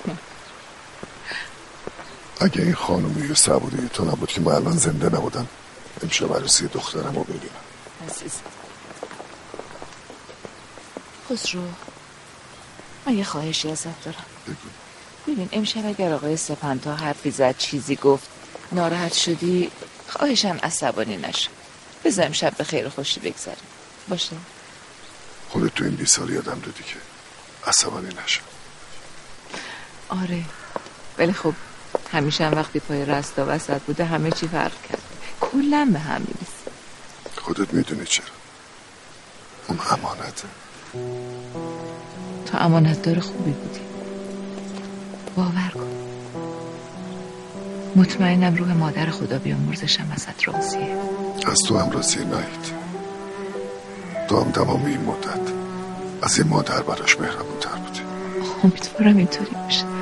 اگه 2.40 2.62
این 2.62 2.74
خانم 2.74 3.28
یه 3.28 3.34
صبوری 3.34 3.88
تو 3.94 4.04
نبود 4.04 4.28
که 4.28 4.40
من 4.40 4.52
الان 4.52 4.76
زنده 4.76 5.06
نبودم 5.06 5.48
امشب 6.02 6.34
عروسی 6.36 6.68
دخترم 6.68 7.14
رو 7.14 7.24
ببینم. 7.24 7.40
عزیز. 8.10 8.32
خسرو 11.30 11.60
من 13.06 13.18
یه 13.18 13.24
خواهشی 13.24 13.70
ازت 13.70 14.04
دارم. 14.04 14.24
بگو. 14.46 15.32
ببین 15.32 15.48
امشب 15.52 15.86
اگر 15.86 16.12
آقای 16.12 16.36
سپنتا 16.36 16.94
حرفی 16.94 17.30
زد 17.30 17.56
چیزی 17.58 17.96
گفت 17.96 18.28
ناراحت 18.72 19.14
شدی 19.14 19.70
خواهشم 20.08 20.58
عصبانی 20.62 21.16
نشو 21.16 21.50
بذار 22.04 22.26
امشب 22.26 22.56
به 22.56 22.64
خیر 22.64 22.88
خوشی 22.88 23.20
بگذاریم 23.20 23.62
باشه؟ 24.08 24.36
خودت 25.48 25.74
تو 25.74 25.84
این 25.84 25.94
بی 25.94 26.06
سال 26.06 26.30
یادم 26.30 26.60
دادی 26.60 26.82
که 26.82 26.96
عصبانی 27.66 28.08
نشم 28.24 28.42
آره. 30.08 30.42
ولی 31.18 31.32
خب 31.32 31.52
همیشه 32.12 32.44
هم 32.44 32.54
وقتی 32.54 32.80
پای 32.80 33.04
رستا 33.04 33.44
وسط 33.48 33.80
بوده 33.82 34.04
همه 34.04 34.30
چی 34.30 34.48
فرق 34.48 34.82
کرد. 34.88 35.02
کلا 35.40 35.88
به 35.92 35.98
هم 35.98 36.20
می‌رسه. 36.20 36.70
خودت 37.36 37.74
می‌دونی 37.74 38.04
چرا؟ 38.04 38.26
اون 39.68 39.78
امانته. 39.90 40.48
تو 42.46 42.58
امانت 42.58 43.02
دار 43.02 43.20
خوبی 43.20 43.50
بودی. 43.50 43.80
باور 45.36 45.70
کن. 45.74 45.98
مطمئنم 47.96 48.54
روح 48.54 48.72
مادر 48.72 49.10
خدا 49.10 49.38
بیامرزشم 49.38 50.12
ازت 50.14 50.48
راضیه. 50.48 50.96
از 51.46 51.58
تو 51.68 51.78
هم 51.78 51.90
راضی 51.90 52.18
نهید. 52.18 52.72
تو 54.28 54.40
هم 54.40 54.50
تمام 54.50 54.84
این 54.84 55.00
مدت 55.00 55.52
از 56.22 56.38
این 56.38 56.48
مادر 56.48 56.82
براش 56.82 57.20
مهربونتر 57.20 57.76
بودی. 57.76 58.00
امیدوارم 58.64 59.16
اینطوری 59.16 59.50
باشه. 59.64 59.97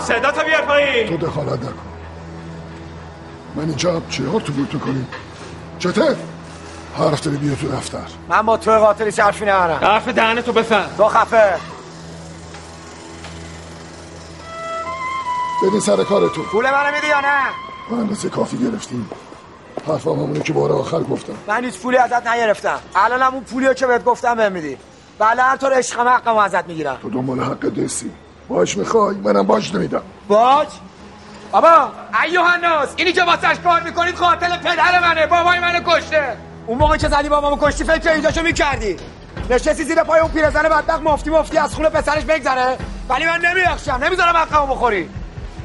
صدا 0.00 0.30
تو 0.30 0.42
بیار 0.44 0.62
پایین. 0.62 1.08
تو 1.08 1.26
دخالت 1.26 1.58
نکن. 1.58 1.72
من 3.54 3.64
اینجا 3.64 4.02
چیار 4.10 4.40
تو 4.40 4.52
بود 4.52 4.80
کنی 4.84 5.06
چته 5.78 6.16
حرف 6.98 7.20
داری 7.20 7.36
بیا 7.36 7.54
تو 7.54 7.68
دفتر. 7.68 7.98
من 8.28 8.42
با 8.42 8.56
تو 8.56 8.70
قاتلی 8.70 9.10
حرفی 9.22 9.44
ندارم. 9.44 9.84
حرف 9.84 10.08
دهن 10.08 10.40
تو 10.40 10.52
بفهم 10.52 10.90
تو 10.96 11.08
خفه. 11.08 11.54
بدین 15.62 15.80
سر 15.80 16.04
کارتون 16.04 16.44
پول 16.44 16.70
منو 16.70 16.94
میدی 16.94 17.06
یا 17.06 17.20
نه؟ 17.20 17.40
من 17.90 17.98
اندازه 18.00 18.28
کافی 18.28 18.58
گرفتیم. 18.58 19.10
حرفم 19.88 20.10
همونه 20.10 20.40
که 20.40 20.52
بار 20.52 20.72
آخر 20.72 21.00
گفتم. 21.00 21.32
من 21.48 21.64
هیچ 21.64 21.78
پولی 21.78 21.96
ازت 21.96 22.26
نگرفتم. 22.26 22.78
الانم 22.94 23.34
اون 23.34 23.44
پولیو 23.44 23.74
که 23.74 23.86
بهت 23.86 24.04
گفتم 24.04 24.34
بهم 24.34 24.52
میدی. 24.52 24.76
بله 25.18 25.42
هر 25.42 25.56
طور 25.56 25.72
عشقم 25.72 26.08
حقمو 26.08 26.38
ازت 26.38 26.66
می‌گیرم. 26.66 26.98
تو 27.02 27.10
دنبال 27.10 27.40
حق 27.40 27.68
دستی. 27.68 28.10
باش 28.48 28.76
می‌خوای 28.76 29.16
منم 29.16 29.42
باش 29.42 29.74
نمیدم. 29.74 30.02
باج 30.28 30.68
بابا! 31.52 31.90
ایوه 32.24 32.54
الناس 32.54 32.88
اینی 32.96 33.12
که 33.12 33.22
واسش 33.22 33.58
کار 33.64 33.82
می‌کنید 33.82 34.14
قاتل 34.14 34.56
پدر 34.56 35.00
منه 35.00 35.26
بابای 35.26 35.60
منو 35.60 35.80
کشته. 35.86 36.36
اون 36.66 36.78
موقع 36.78 36.96
که 36.96 37.08
زدی 37.08 37.28
بابامو 37.28 37.58
کشتی 37.60 37.84
فکر 37.84 38.10
ایجاشو 38.10 38.42
می‌کردی. 38.42 38.96
نشستی 39.50 39.84
زیر 39.84 40.02
پای 40.02 40.20
اون 40.20 40.30
پیرزن 40.30 40.62
بدبخت 40.62 41.02
مفتی 41.02 41.30
مفتی 41.30 41.58
از 41.58 41.74
خون 41.74 41.88
پسرش 41.88 42.24
بگذره. 42.24 42.78
ولی 43.08 43.26
من 43.26 43.40
نمیبخشم 43.40 44.00
نمی‌ذارم 44.04 44.36
حقمو 44.36 44.74
بخوری. 44.74 45.08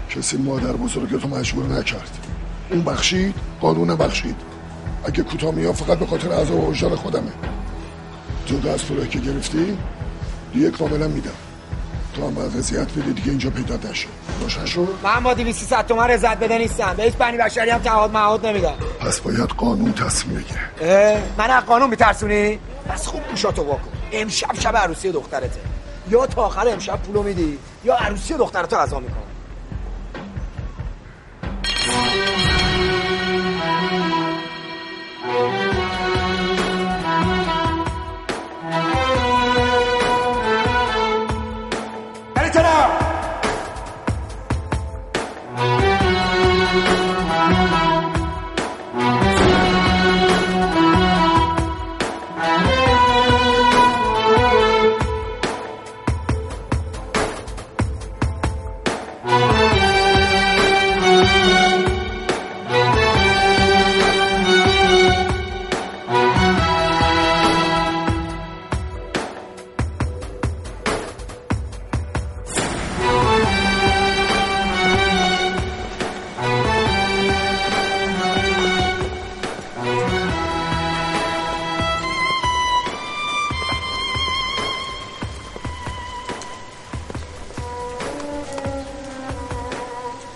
کسی 0.10 0.38
مادر 0.38 0.74
بزرگتو 0.74 1.28
مجبور 1.28 1.66
نکرد. 1.66 2.18
اون 2.70 2.84
بخشید 2.84 3.36
قانون 3.62 3.96
بخشید. 3.96 4.36
اگه 5.08 5.24
کوتاه 5.24 5.52
میام 5.52 5.74
فقط 5.74 6.00
به 6.00 6.06
خاطر 6.06 6.32
عذاب 6.32 6.64
و 6.64 6.70
وجدان 6.70 6.96
خودمه. 6.96 7.32
تو 8.48 8.60
دستوره 8.60 9.08
که 9.08 9.20
گرفتی 9.20 9.78
دیگه 10.54 10.72
کاملا 10.72 11.08
میدم. 11.08 11.32
تو 12.14 12.28
هم 12.28 12.34
باید 12.34 12.58
رضایت 12.58 12.88
بدی 12.92 13.14
دیگه 13.14 13.30
اینجا 13.30 13.50
پیدا 13.50 13.90
نشه. 13.90 14.08
روشن 14.42 14.66
شد 14.66 14.88
من 15.04 15.24
با 15.24 15.34
200 15.34 15.88
تومن 15.88 16.08
رضایت 16.08 16.40
بده 16.40 16.58
نیستم. 16.58 16.94
به 16.98 17.04
هیچ 17.04 17.14
بنی 17.14 17.38
بشری 17.38 17.70
هم 17.70 17.80
تعهد 17.80 18.12
معهد 18.12 18.46
نمیدم. 18.46 18.76
پس 19.00 19.20
باید 19.20 19.50
قانون 19.50 19.94
تصمیم 19.94 20.36
بگیره. 20.36 21.22
من 21.38 21.50
از 21.50 21.64
قانون 21.64 21.90
میترسونی؟ 21.90 22.60
پس 22.90 23.08
خوب 23.08 23.22
گوشاتو 23.30 23.64
واکن 23.64 23.92
امشب 24.12 24.60
شب 24.60 24.78
عروسی 24.78 25.12
دخترته. 25.12 25.60
یا 26.10 26.26
تا 26.26 26.42
آخر 26.42 26.68
امشب 26.68 27.02
پولو 27.02 27.24
میدی 27.24 27.58
یا 27.84 27.96
عروسی 27.96 28.34
دخترتو 28.34 28.76
قضا 28.76 29.00
می‌کنم 29.00 29.18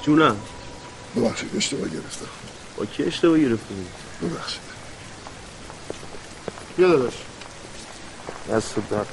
جونم. 0.08 0.36
ببخشید 1.16 1.56
اشتباه 1.56 1.90
گرفتم. 1.90 2.26
با 2.78 2.86
کی 2.86 3.04
اشتباه 3.04 3.40
گرفتی 3.40 3.76
ببخشید. 4.22 4.62
بیا 6.78 6.88
داداش. 6.88 7.14
دست 8.52 8.76
درد 8.92 9.08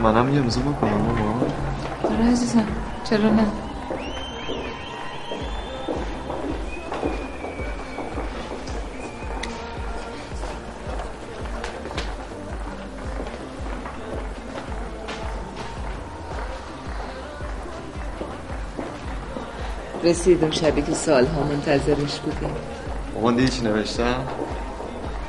منم 0.00 0.34
یه 0.34 0.40
امضا 0.40 0.60
بکنم 0.60 0.90
ماما 0.90 1.40
آره 2.04 2.30
عزیزم 2.32 2.66
چرا 3.04 3.30
نه؟ 3.30 3.46
رسیدم 20.06 20.50
شبی 20.50 20.82
که 20.82 20.94
سالها 20.94 21.42
منتظرش 21.42 22.20
بودیم 22.20 23.36
دیدی 23.36 23.48
چی 23.48 23.62
نوشتم؟ 23.62 24.24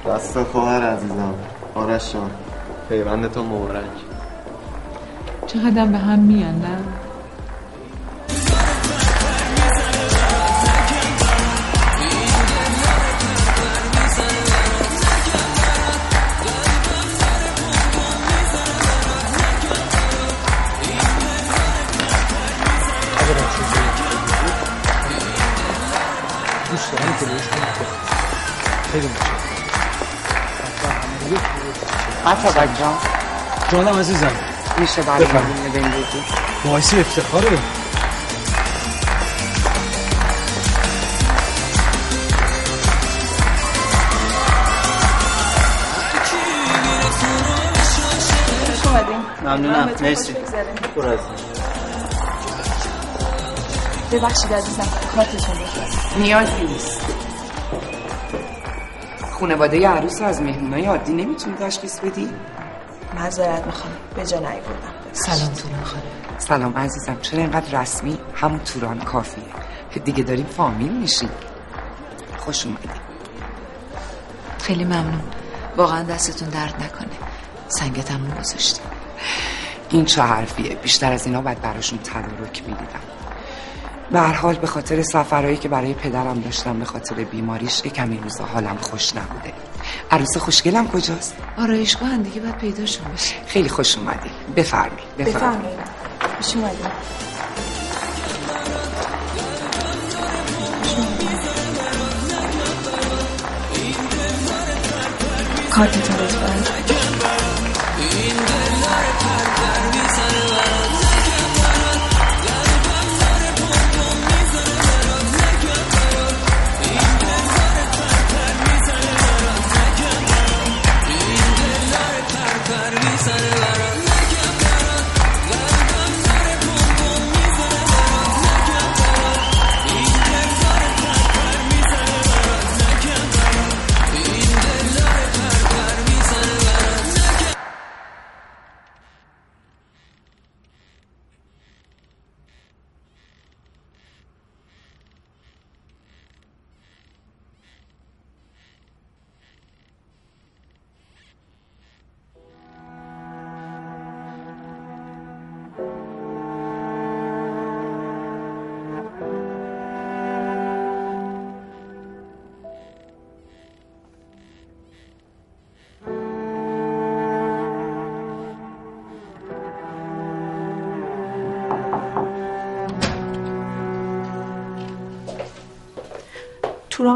دست 0.08 0.44
خواهر 0.44 0.82
عزیزم. 0.82 1.34
آرش 1.76 2.14
جان. 2.14 2.32
پیوندتون 2.90 3.46
مبارک. 3.46 3.84
چقدر 5.48 5.86
به 5.86 5.98
هم 5.98 6.20
میان 6.20 6.62
عطا 32.28 32.66
جان 32.80 32.98
جانم 33.72 34.00
عزیزم. 34.00 34.32
میشه 34.78 35.02
برای 35.02 35.26
بفرم. 35.26 35.44
مدینه 35.44 35.70
به 35.70 35.80
این 35.80 35.92
بگی 35.92 36.24
باعث 36.66 36.94
افتخاره. 36.94 37.58
ممنونم. 49.44 49.90
مرسی. 50.02 50.36
برو 50.96 51.10
از 51.10 51.20
ببخشید 54.12 54.54
عزیزم 54.54 54.88
کارتتون 55.16 55.56
بفرست 55.56 56.18
نیازی 56.18 56.64
نیست. 56.64 57.17
خانواده 59.40 59.88
عروس 59.88 60.22
رو 60.22 60.28
از 60.28 60.42
مهمونای 60.42 60.86
عادی 60.86 61.14
نمی‌تونی 61.14 61.56
تشخیص 61.58 62.00
بدی؟ 62.00 62.30
معذرت 63.16 63.66
می‌خوام. 63.66 63.94
به 64.16 64.26
جا 64.26 64.40
نیوردم 64.40 64.94
سلام 65.12 65.54
توران 65.54 65.84
خانم. 65.84 66.02
سلام 66.38 66.78
عزیزم. 66.78 67.18
چرا 67.22 67.40
اینقدر 67.40 67.82
رسمی؟ 67.82 68.18
همون 68.36 68.60
توران 68.60 69.00
کافیه. 69.00 69.44
دیگه 70.06 70.24
داریم 70.24 70.46
فامیل 70.46 70.92
میشیم. 70.92 71.30
خوش 72.38 72.66
اومدی. 72.66 72.90
خیلی 74.62 74.84
ممنون. 74.84 75.22
واقعا 75.78 76.04
دستتون 76.04 76.50
درد 76.50 76.84
نکنه. 76.84 77.18
سنگ 77.68 78.04
تموم 78.04 78.32
گذاشتیم. 78.40 78.86
این 79.90 80.06
چه 80.06 80.22
حرفیه؟ 80.22 80.76
بیشتر 80.76 81.12
از 81.12 81.26
اینا 81.26 81.42
باید 81.42 81.62
براشون 81.62 82.00
تدارک 82.00 82.64
می‌دیدم. 82.68 83.17
به 84.12 84.20
هر 84.20 84.34
حال 84.34 84.56
به 84.56 84.68
خاطر 84.68 85.02
سفرهایی 85.02 85.58
که 85.58 85.70
برای 85.70 85.94
پدرم 85.94 86.40
داشتم 86.40 86.80
به 86.80 86.86
خاطر 86.86 87.16
بیماریش 87.16 87.82
یه 87.86 87.92
کمی 87.92 88.18
روزا 88.18 88.44
حالم 88.44 88.78
خوش 88.82 89.16
نبوده. 89.16 89.54
عروس 90.12 90.38
خوشگلم 90.38 90.88
کجاست؟ 90.88 91.36
آرایشگاه 91.58 92.10
هم 92.10 92.24
دیگه 92.24 92.42
باید 92.42 92.58
پیداشون 92.58 93.06
بشه 93.14 93.36
خیلی 93.48 93.70
خوش 93.70 93.98
اومدی. 93.98 94.30
بفرمایید 94.56 95.18
بفرمایید. 95.18 95.80
خوش 96.38 96.56
اومدید. 96.56 97.18
کارتتون 105.72 106.16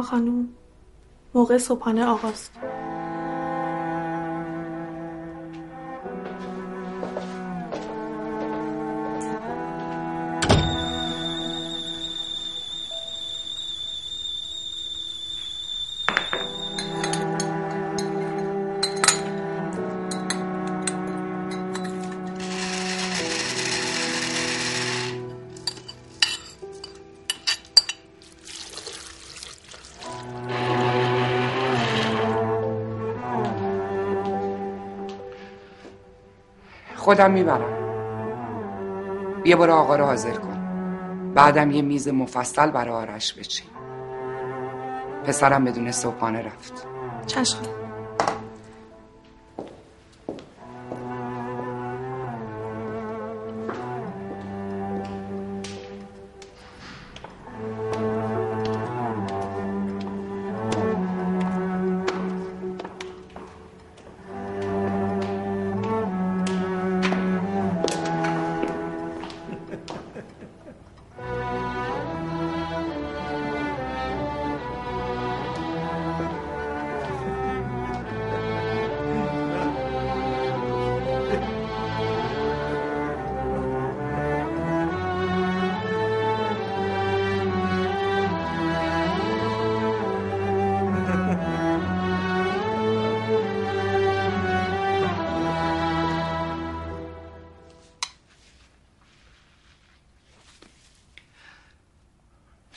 خانوم 0.01 0.49
موقع 1.35 1.57
صبحانه 1.57 2.05
آغاز. 2.05 2.49
خودم 37.11 37.31
می‌برم. 37.31 37.73
بیا 39.43 39.57
برو 39.57 39.73
آقا 39.73 39.95
رو 39.95 40.05
حاضر 40.05 40.31
کن. 40.31 40.57
بعدم 41.35 41.71
یه 41.71 41.81
میز 41.81 42.07
مفصل 42.07 42.71
برای 42.71 42.93
آرش 42.93 43.33
بچین. 43.33 43.67
پسرم 45.25 45.65
بدون 45.65 45.91
صبحانه 45.91 46.41
رفت. 46.41 46.87
چشم. 47.27 47.80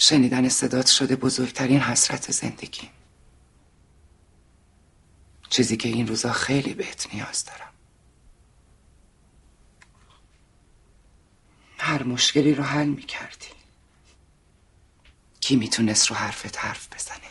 شنیدن 0.05 0.49
صدات 0.49 0.87
شده 0.87 1.17
بزرگترین 1.17 1.81
حسرت 1.81 2.31
زندگی. 2.31 2.91
چیزی 5.51 5.77
که 5.77 5.89
این 5.89 6.07
روزا 6.07 6.33
خیلی 6.33 6.75
بهت 6.75 7.15
نیاز 7.15 7.45
دارم. 7.45 7.73
هر 11.79 12.03
مشکلی 12.03 12.55
رو 12.55 12.65
حل 12.65 12.87
می‌کردی. 12.87 13.47
کی 15.41 15.57
می‌تونست 15.57 16.07
رو 16.07 16.17
حرفت 16.17 16.59
حرف 16.59 16.89
بزنه؟ 16.95 17.31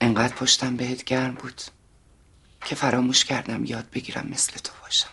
انقدر 0.00 0.34
پشتم 0.34 0.76
بهت 0.76 1.04
گرم 1.04 1.34
بود. 1.34 1.62
که 2.68 2.74
فراموش 2.74 3.24
کردم 3.24 3.64
یاد 3.64 3.90
بگیرم 3.90 4.28
مثل 4.30 4.52
تو 4.52 4.72
باشم. 4.82 5.08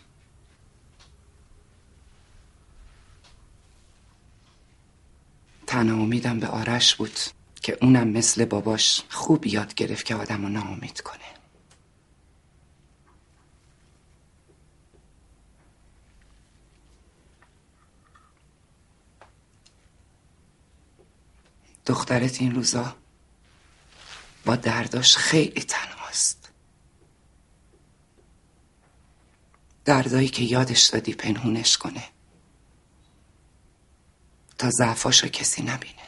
تنها 5.67 5.95
امیدم 5.95 6.39
به 6.39 6.47
آرش 6.47 6.95
بود 6.95 7.19
که 7.61 7.77
اونم 7.81 8.07
مثل 8.07 8.45
باباش 8.45 9.03
خوب 9.09 9.47
یاد 9.47 9.73
گرفت 9.73 10.05
که 10.05 10.15
آدم 10.15 10.41
رو 10.41 10.49
ناامید 10.49 11.01
کنه. 11.01 11.19
دخترت 21.85 22.41
این 22.41 22.55
روزا 22.55 22.95
با 24.45 24.55
درداش 24.55 25.17
خیلی 25.17 25.61
تنهاست. 25.63 26.44
دردایی 29.85 30.27
که 30.27 30.43
یادش 30.43 30.83
دادی 30.83 31.13
پنهونش 31.13 31.77
کنه. 31.77 32.03
تا 34.57 34.69
ضعفاشو 34.69 35.27
کسی 35.27 35.63
نبینه. 35.63 36.05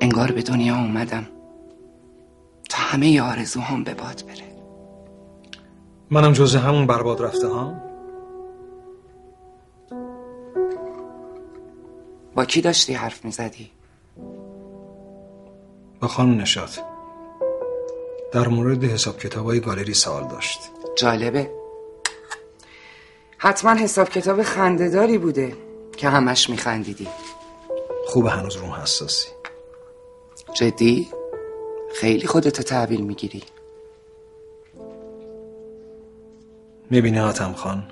انگار 0.00 0.32
به 0.32 0.42
دنیا 0.42 0.76
اومدم 0.76 1.26
تا 2.68 2.78
همه 2.78 3.20
آرزوهام 3.22 3.84
به 3.84 3.94
باد 3.94 4.26
بره. 4.26 4.56
منم 6.10 6.32
جز 6.32 6.56
همون 6.56 6.86
برباد 6.86 7.22
رفته 7.22 7.48
ها؟ 7.48 7.74
با 12.34 12.44
کی 12.44 12.60
داشتی 12.60 12.94
حرف 12.94 13.24
می‌زدی؟ 13.24 13.70
با 16.00 16.08
خانم 16.08 16.40
نشاد 16.40 16.95
در 18.36 18.48
مورد 18.48 18.84
حساب 18.84 19.18
کتابای 19.18 19.60
گالری 19.60 19.94
سوال 19.94 20.28
داشت. 20.28 20.58
جالبه. 20.96 21.50
حتما 23.38 23.74
حساب 23.74 24.08
کتاب 24.08 24.42
خندهداری 24.42 25.18
بوده 25.18 25.56
که 25.96 26.08
همش 26.08 26.50
میخندیدی. 26.50 27.08
خوب 28.06 28.26
هنوز 28.26 28.56
روم 28.56 28.70
حساسی. 28.70 29.28
جدی؟ 30.54 31.08
خیلی 31.94 32.26
خودتو 32.26 32.62
تحویل 32.62 33.00
می‌گیری. 33.00 33.42
می‌بینی 36.90 37.18
حاتم 37.18 37.52
خان 37.52 37.84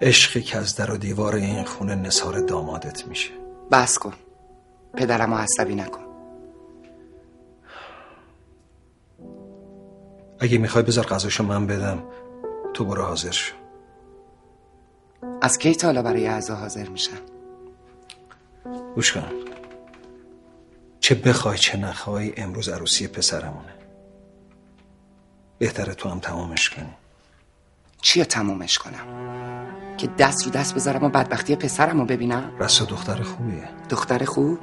عشقی 0.00 0.42
که 0.42 0.58
از 0.58 0.76
در 0.76 0.90
و 0.90 0.96
دیوار 0.96 1.34
این 1.34 1.64
خونه 1.64 1.94
نصار 1.94 2.40
دامادت 2.40 3.06
میشه. 3.08 3.30
بس 3.72 3.98
کن. 3.98 4.12
پدرمو 4.96 5.36
عصبی 5.36 5.74
نکن. 5.74 6.09
اگه 10.40 10.58
می‌خوای 10.58 10.84
بذار 10.84 11.06
غذاشو 11.06 11.44
من 11.44 11.66
بدم 11.66 12.02
تو 12.74 12.84
برو 12.84 13.02
حاضر 13.02 13.30
شو. 13.30 13.54
از 15.42 15.58
کی 15.58 15.74
تا 15.74 15.86
حالا 15.86 16.02
برای 16.02 16.26
اعضا 16.26 16.54
حاضر 16.54 16.88
میشن؟ 16.88 17.18
گوش 18.94 19.12
کن 19.12 19.24
چه 21.00 21.14
بخوای 21.14 21.58
چه 21.58 21.78
نخوای 21.78 22.32
امروز 22.36 22.68
عروسی 22.68 23.08
پسرمونه. 23.08 23.74
بهتره 25.58 25.94
تو 25.94 26.08
هم 26.08 26.18
تمامش 26.18 26.70
کنی. 26.70 26.94
چیه 28.02 28.24
تمومش 28.24 28.78
کنم؟ 28.78 29.06
که 29.96 30.08
دست 30.18 30.44
رو 30.44 30.50
دست 30.50 30.74
بذارم 30.74 31.04
و 31.04 31.08
بدبختی 31.08 31.56
پسرم 31.56 32.00
رو 32.00 32.06
ببینم 32.06 32.52
رسا 32.58 32.84
دختر 32.84 33.22
خوبیه. 33.22 33.68
دختر 33.90 34.24
خوب؟ 34.24 34.58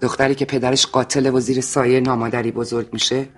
دختری 0.00 0.34
که 0.34 0.44
پدرش 0.44 0.86
قاتل 0.86 1.34
و 1.34 1.40
زیر 1.40 1.60
سایه 1.60 2.00
نامادری 2.00 2.52
بزرگ 2.52 2.92
میشه؟ 2.92 3.28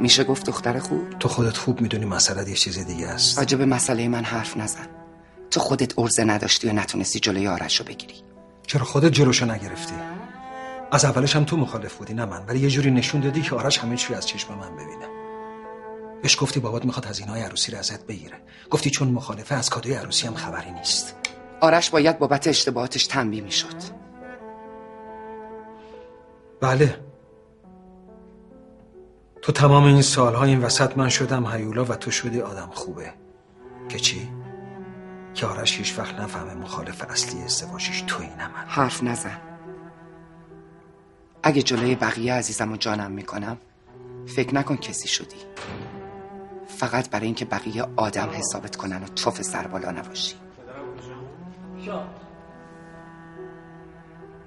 میشه 0.00 0.24
گفت 0.24 0.46
دختر 0.46 0.78
خوب؟ 0.78 1.18
تو 1.20 1.28
خودت 1.28 1.56
خوب 1.56 1.80
می‌دونی 1.80 2.04
مسئله 2.04 2.48
یه 2.50 2.56
چیز 2.56 2.86
دیگه 2.86 3.08
است. 3.08 3.54
به 3.54 3.64
مسئله 3.64 4.08
من 4.08 4.24
حرف 4.24 4.56
نزن. 4.56 4.86
تو 5.50 5.60
خودت 5.60 5.98
ارزه 5.98 6.24
نداشتی 6.24 6.68
و 6.68 6.72
نتونستی 6.72 7.20
جلوی 7.20 7.48
آرش 7.48 7.80
رو 7.80 7.86
بگیری. 7.86 8.14
چرا 8.66 8.84
خودت 8.84 9.12
جلوشو 9.12 9.46
نگرفتی؟ 9.46 9.94
از 10.92 11.04
اولش 11.04 11.36
هم 11.36 11.44
تو 11.44 11.56
مخالف 11.56 11.94
بودی 11.94 12.14
نه 12.14 12.24
من. 12.24 12.46
ولی 12.46 12.58
یه 12.58 12.70
جوری 12.70 12.90
نشون 12.90 13.20
دادی 13.20 13.42
که 13.42 13.54
آرش 13.54 13.78
همه 13.78 13.96
چی 13.96 14.14
از 14.14 14.26
چشم 14.26 14.54
من 14.54 14.72
ببینه. 14.72 15.08
بهش 16.22 16.36
گفتی 16.40 16.60
بابات 16.60 16.84
می‌خواد 16.84 17.06
هزینه‌های 17.06 17.42
عروسی 17.42 17.72
رو 17.72 17.78
ازت 17.78 18.06
بگیره. 18.06 18.36
گفتی 18.70 18.90
چون 18.90 19.08
مخالفه 19.08 19.54
از 19.54 19.70
کادوی 19.70 19.94
عروسی 19.94 20.26
هم 20.26 20.34
خبری 20.34 20.70
نیست. 20.70 21.16
آرش 21.60 21.90
باید 21.90 22.18
بابت 22.18 22.46
اشتباهاتش 22.46 23.06
تنبیه 23.06 23.42
می‌شد. 23.42 24.04
بله. 26.60 26.98
تو 29.44 29.52
تمام 29.52 29.84
این 29.84 30.02
سالها 30.02 30.44
این 30.44 30.60
وسط 30.60 30.98
من 30.98 31.08
شدم 31.08 31.46
هیولا 31.46 31.84
و 31.84 31.94
تو 31.94 32.10
شدی 32.10 32.40
آدم 32.40 32.70
خوبه. 32.74 33.12
که 33.88 33.98
چی؟ 33.98 34.28
که 35.34 35.46
آرش 35.46 35.78
هیچ 35.78 35.98
وقت 35.98 36.20
نفهمه 36.20 36.54
مخالف 36.54 37.02
اصلی 37.10 37.42
ازدواجش 37.42 38.04
توی 38.06 38.26
نه 38.26 38.48
من. 38.48 38.64
حرف 38.66 39.02
نزن. 39.02 39.40
اگه 41.42 41.62
جلوی 41.62 41.94
بقیه 41.94 42.34
عزیزم 42.34 42.72
و 42.72 42.76
جانم 42.76 43.10
می‌کنم 43.10 43.56
فکر 44.26 44.54
نکن 44.54 44.76
کسی 44.76 45.08
شدی. 45.08 45.36
فقط 46.68 47.10
برای 47.10 47.26
اینکه 47.26 47.44
بقیه 47.44 47.86
آدم 47.96 48.30
حسابت 48.32 48.76
کنن 48.76 49.02
و 49.02 49.06
توف 49.06 49.42
سر 49.42 49.66
بالا 49.66 49.90
نباشی. 49.90 50.34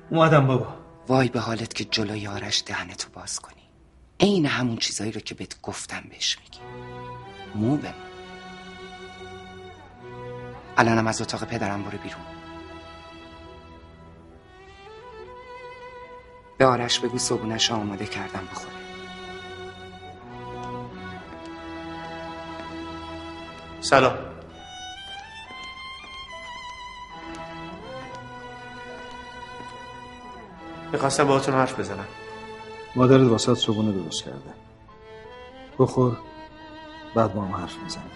اومدم 0.09 0.47
بابا. 0.47 0.67
وای 1.07 1.29
به 1.29 1.39
حالت 1.39 1.73
که 1.73 1.83
جلوی 1.85 2.27
آرش 2.27 2.63
دهنتو 2.65 3.09
باز 3.13 3.39
کنی. 3.39 3.56
عین 4.19 4.45
همون 4.45 4.77
چیزایی 4.77 5.11
رو 5.11 5.21
که 5.21 5.35
بهت 5.35 5.61
گفتم 5.61 6.03
بهش 6.09 6.37
میگی. 6.39 6.59
مو 7.55 7.77
به 7.77 7.93
الانم 10.77 11.07
از 11.07 11.21
اتاق 11.21 11.43
پدرم 11.43 11.83
برو 11.83 11.97
بیرون. 11.97 12.21
به 16.57 16.65
آرش 16.65 16.99
بگو 16.99 17.17
صبونش 17.17 17.71
آماده 17.71 18.05
کردم 18.05 18.47
بخوره. 18.51 18.73
سلام. 23.81 24.17
می‌خواستم 30.91 31.23
باهاتون 31.23 31.53
حرف 31.53 31.79
بزنم. 31.79 32.07
مادرت 32.97 33.27
واسط 33.27 33.53
صبونه 33.53 33.91
درست 33.91 34.23
کرده. 34.23 34.53
بخور 35.79 36.17
بعد 37.15 37.33
با 37.33 37.41
هم 37.41 37.55
حرف 37.55 37.77
می‌زنیم. 37.83 38.11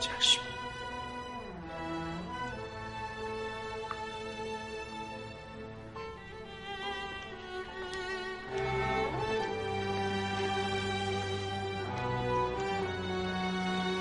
چشم. 0.00 0.40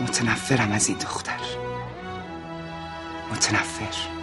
متنفرم 0.02 0.72
از 0.72 0.88
این 0.88 0.98
دختر. 0.98 1.40
متنفر. 3.32 4.15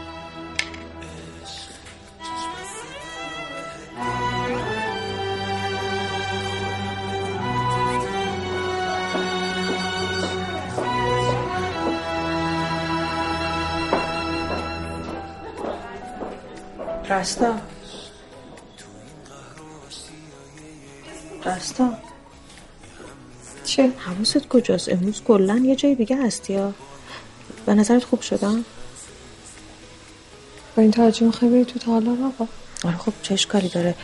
رستا 17.13 17.55
رستا 21.45 21.93
چه؟ 23.65 23.91
حواست 23.99 24.49
کجاست؟ 24.49 24.89
امروز 24.89 25.23
کلا 25.23 25.63
یه 25.65 25.77
جای 25.77 25.95
دیگه 25.95 26.17
هستی 26.17 26.53
یا؟ 26.53 26.73
به 27.67 27.75
نظرت 27.75 28.05
خوب 28.05 28.21
شدم؟ 28.21 28.65
با 30.77 30.83
این 30.83 30.91
توجه 30.91 31.27
می‌خوای 31.27 31.51
بری 31.51 31.65
تو 31.65 31.79
تالار 31.79 32.19
آقا 32.25 32.49
آره 32.85 32.97
خب 32.97 33.13
چه 33.23 33.35
اشکالی 33.35 33.69
داره؟ 33.69 33.95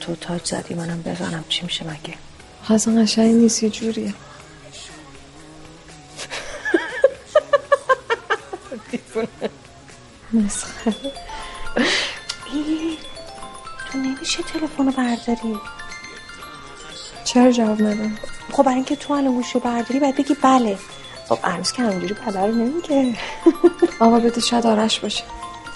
تو 0.00 0.16
تاج 0.16 0.44
زدی 0.44 0.74
منم 0.74 1.02
بزنم. 1.02 1.44
چی 1.48 1.62
میشه 1.62 1.84
مگه؟ 1.84 2.14
اصلا 2.70 3.02
قشنگ 3.02 3.34
نیست 3.34 3.62
یه 3.62 3.70
جوریه. 3.70 4.14
مسخره. 10.32 11.23
تو 14.34 14.42
نمیشه 14.42 14.58
تلفن 14.58 14.86
رو 14.86 14.92
برداری؟ 14.92 15.60
چرا 17.24 17.52
جواب 17.52 17.82
ندم؟ 17.82 18.18
خب 18.52 18.62
برای 18.62 18.74
اینکه 18.74 18.96
تو 18.96 19.12
الان 19.12 19.34
گوشی 19.34 19.58
برداری 19.58 20.00
باید 20.00 20.16
بگی 20.16 20.34
بله. 20.34 20.78
خب 21.28 21.38
عروس 21.44 21.72
که 21.72 21.82
همینجوری 21.82 22.14
پدر 22.14 22.46
رو 22.46 22.54
نمیگه. 22.54 23.14
آقا 24.00 24.18
بده 24.18 24.40
شاید 24.40 24.66
آرش 24.66 25.00
باشه. 25.00 25.24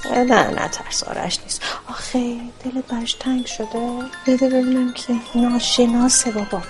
نه 0.05 0.25
نه 0.25 0.69
ترس 0.69 1.03
آرش 1.03 1.39
نیست. 1.43 1.63
آخه 1.89 2.37
دلت 2.65 2.87
برش 2.87 3.13
تنگ 3.13 3.47
شده؟ 3.47 3.99
بده 4.27 4.49
ببینم 4.49 4.93
کی. 4.93 5.21
ناشناسه 5.35 6.31
بابا. 6.31 6.63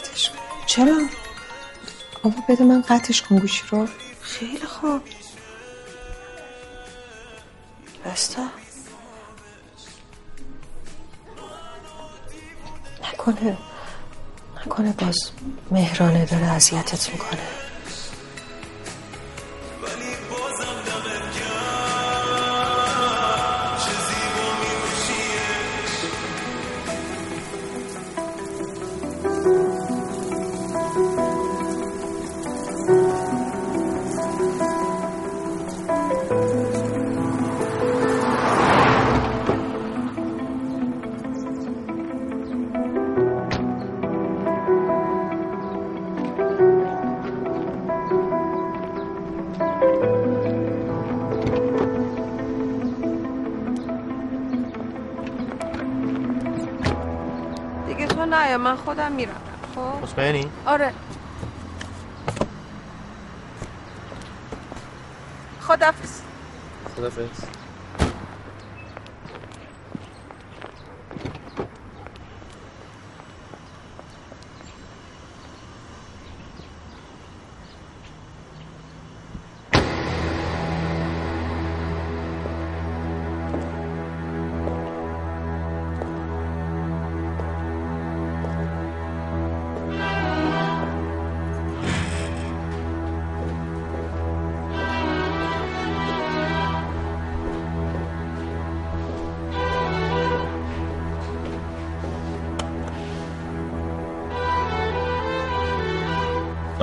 قطعش 0.00 0.28
کن. 0.30 0.36
چرا؟ 0.66 0.98
آقا 2.22 2.42
بده 2.48 2.64
من 2.64 2.82
قطعش 2.82 3.22
کن 3.22 3.38
گوشی 3.38 3.62
رو. 3.70 3.88
خیلی 4.20 4.66
خوب. 4.66 5.02
راستا؟ 8.04 8.42
نکنه. 13.28 13.56
نکنه 14.66 14.92
باز 14.92 15.30
مهرانه 15.70 16.24
داره 16.24 16.44
اذیتت 16.44 17.10
می‌کنه. 17.10 17.61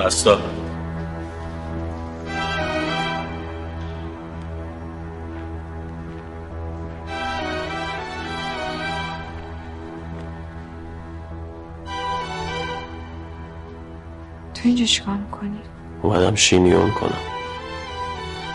بستا. 0.00 0.36
تو 0.36 0.40
اینجا 14.64 14.84
چیکار 14.84 15.14
می‌کنی؟ 15.14 15.60
اومدم 16.02 16.34
شینیون 16.34 16.90
کنم. 16.90 17.12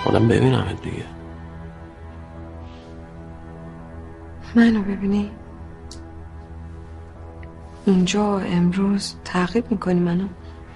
اومدم 0.05 0.27
ببینم 0.27 0.65
دیگه. 0.83 1.05
منو 4.55 4.81
ببینی؟ 4.81 5.31
اینجا 7.85 8.39
امروز 8.39 9.15
تعقیب 9.25 9.71
می‌کنی 9.71 9.99
منو؟ 9.99 10.27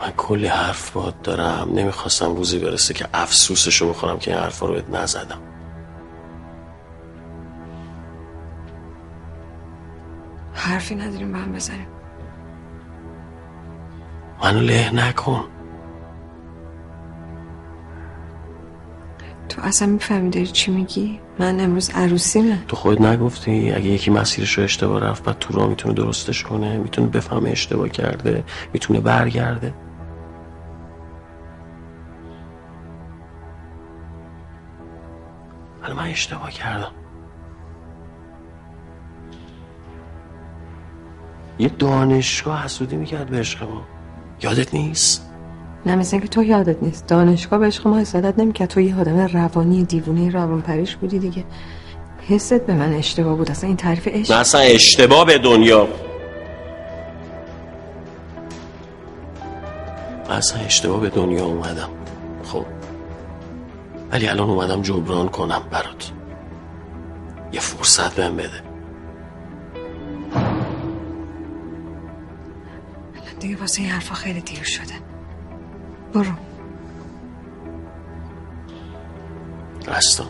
من 0.02 0.12
کلی 0.18 0.48
حرف 0.48 0.92
باد 0.92 1.22
دارم. 1.22 1.70
نمی‌خواستم 1.74 2.36
روزی 2.36 2.60
برسه 2.60 2.94
که 2.94 3.08
افسوسشو 3.14 3.90
بخورم 3.90 4.20
که 4.20 4.32
این 4.32 4.40
حرفا 4.40 4.66
رو 4.66 4.74
بهت 4.74 4.90
نزدم. 4.90 5.42
حرفی 10.54 10.96
نداریم 10.96 11.32
به 11.32 11.38
هم 11.38 11.54
بزنیم. 11.54 11.88
منو 14.44 14.60
له 14.60 14.96
نکن. 14.96 15.46
تو 19.50 19.62
اصلا 19.62 19.88
می‌فهمی 19.88 20.30
داری 20.30 20.48
چی 20.48 20.72
میگی؟ 20.72 21.20
من 21.40 21.60
امروز 21.60 21.90
عروسیمه. 21.90 22.64
تو 22.68 22.76
خودت 22.76 23.02
نگفتی 23.02 23.72
اگه 23.72 23.86
یکی 23.86 24.12
مسیرش 24.12 24.58
رو 24.58 24.64
اشتباه 24.64 25.02
رفت 25.02 25.24
بعد 25.24 25.40
تو 25.40 25.54
راه 25.54 25.68
می‌تونه 25.68 25.94
درستش 25.94 26.44
کنه 26.44 26.78
می‌تونه 26.78 27.08
بفهمه 27.08 27.50
اشتباه 27.50 27.90
کرده 27.90 28.44
می‌تونه 28.74 29.00
برگرده. 29.00 29.74
من 36.10 36.14
اشتباه 36.14 36.52
کردم. 36.52 36.92
یه 41.60 41.70
دانشگاه 41.70 42.64
حسودی 42.64 42.96
می‌کرد 42.96 43.30
به 43.30 43.40
عشق 43.40 43.64
ما. 43.64 43.82
یادت 44.42 44.74
نیست؟ 44.74 45.30
نه 45.86 45.96
مثل 45.96 46.16
اینکه 46.16 46.28
تو 46.28 46.44
یادت 46.44 46.84
نیست. 46.84 47.08
دانشگاه 47.08 47.60
به 47.60 47.68
عشق 47.68 47.88
ما 47.88 48.00
حسادت 48.00 48.40
نمی‌کرد. 48.40 48.70
تو 48.70 48.82
یه 48.82 49.00
آدم 49.00 49.18
روانی 49.20 49.84
دیوونه 49.84 50.30
روان 50.30 50.62
پریش 50.62 50.96
بودی 50.96 51.20
دیگه. 51.20 51.46
حست 52.28 52.66
به 52.66 52.74
من 52.74 52.94
اشتباه 52.94 53.36
بود. 53.36 53.52
اصلا 53.52 53.68
این 53.68 53.78
تعریف 53.78 54.08
عشق 54.08 54.32
من 54.32 54.40
اصلا 54.40 54.62
اشتباه 54.62 55.26
به 55.26 55.38
دنیا. 55.38 55.88
اصلا 60.30 60.62
اشتباه 60.62 61.02
به 61.02 61.10
دنیا 61.10 61.46
اومدم. 61.46 61.90
خب. 62.44 62.79
ولی 64.12 64.28
الان 64.28 64.50
اومدم 64.50 64.82
جبران 64.82 65.30
کنم 65.30 65.62
برات. 65.72 66.12
یه 67.52 67.60
فرصت 67.60 68.16
بهم 68.16 68.36
بده. 68.38 68.64
دیگه 73.40 73.56
واسه 73.56 73.82
این 73.82 73.92
حرفا 73.92 74.16
خیلی 74.16 74.42
دیر 74.42 74.64
شده. 74.64 74.94
برو. 76.14 76.32
رستم 79.88 80.28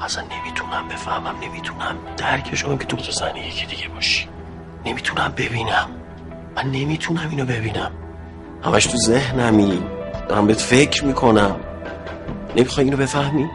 اصلا 0.00 0.24
نمی‌تونم 0.24 0.88
بفهمم 0.88 1.34
نمی‌تونم 1.42 1.96
درکش 2.16 2.64
کنم 2.64 2.78
که 2.78 2.84
تو 2.84 2.96
تو 2.96 3.12
زنی 3.12 3.40
یکی 3.40 3.66
دیگه 3.66 3.88
باشی. 3.88 4.28
نمی‌تونم 4.84 5.32
ببینم. 5.36 5.88
من 6.56 6.70
نمی‌تونم 6.70 7.30
اینو 7.30 7.44
ببینم. 7.44 7.90
همش 8.64 8.86
تو 8.86 8.96
ذهنمی 8.96 9.82
دارم 10.28 10.46
بهت 10.46 10.60
فکر 10.60 11.04
می‌کنم. 11.04 11.56
نمی‌خوای 12.56 12.84
اینو 12.84 12.96
بفهمی؟ 12.96 13.46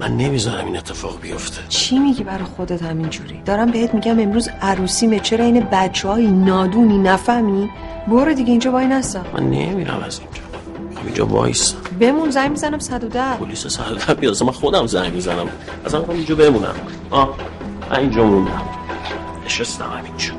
من 0.00 0.16
نمی‌ذارم 0.16 0.66
این 0.66 0.76
اتفاق 0.76 1.20
بیفته. 1.20 1.62
چی 1.68 1.98
میگی 1.98 2.24
برای 2.24 2.44
خودت 2.44 2.82
همینجوری؟ 2.82 3.42
دارم 3.44 3.70
بهت 3.70 3.94
میگم 3.94 4.20
امروز 4.20 4.48
عروسیمه 4.62 5.20
چرا 5.20 5.44
این 5.44 5.66
بچه 5.72 6.08
های 6.08 6.26
نادونی 6.26 6.98
نفهمی؟ 6.98 7.70
برو 8.08 8.32
دیگه 8.34 8.50
اینجا 8.50 8.72
وای 8.72 8.86
نستا. 8.86 9.22
من 9.34 9.42
نمیرم 9.42 10.02
از 10.06 10.20
اینجا. 10.20 10.42
خب 10.94 11.06
اینجا 11.06 11.26
وایسا. 11.26 11.76
بمون 12.00 12.30
زنگ 12.30 12.50
می‌زنم 12.50 12.78
110 12.78 13.36
پلیس 13.36 13.66
سر 13.66 14.14
بیاد. 14.14 14.32
اصلا 14.32 14.46
من 14.46 14.52
خودم 14.52 14.86
زنگ 14.86 15.14
می‌زنم. 15.14 15.46
اصلا 15.86 16.00
من 16.00 16.10
اینجا 16.10 16.34
بمونم. 16.34 16.74
آه 17.10 17.36
من 17.90 17.98
اینجا 17.98 18.24
موندم. 18.24 18.62
نشستم 19.46 19.90
همینجا. 19.98 20.32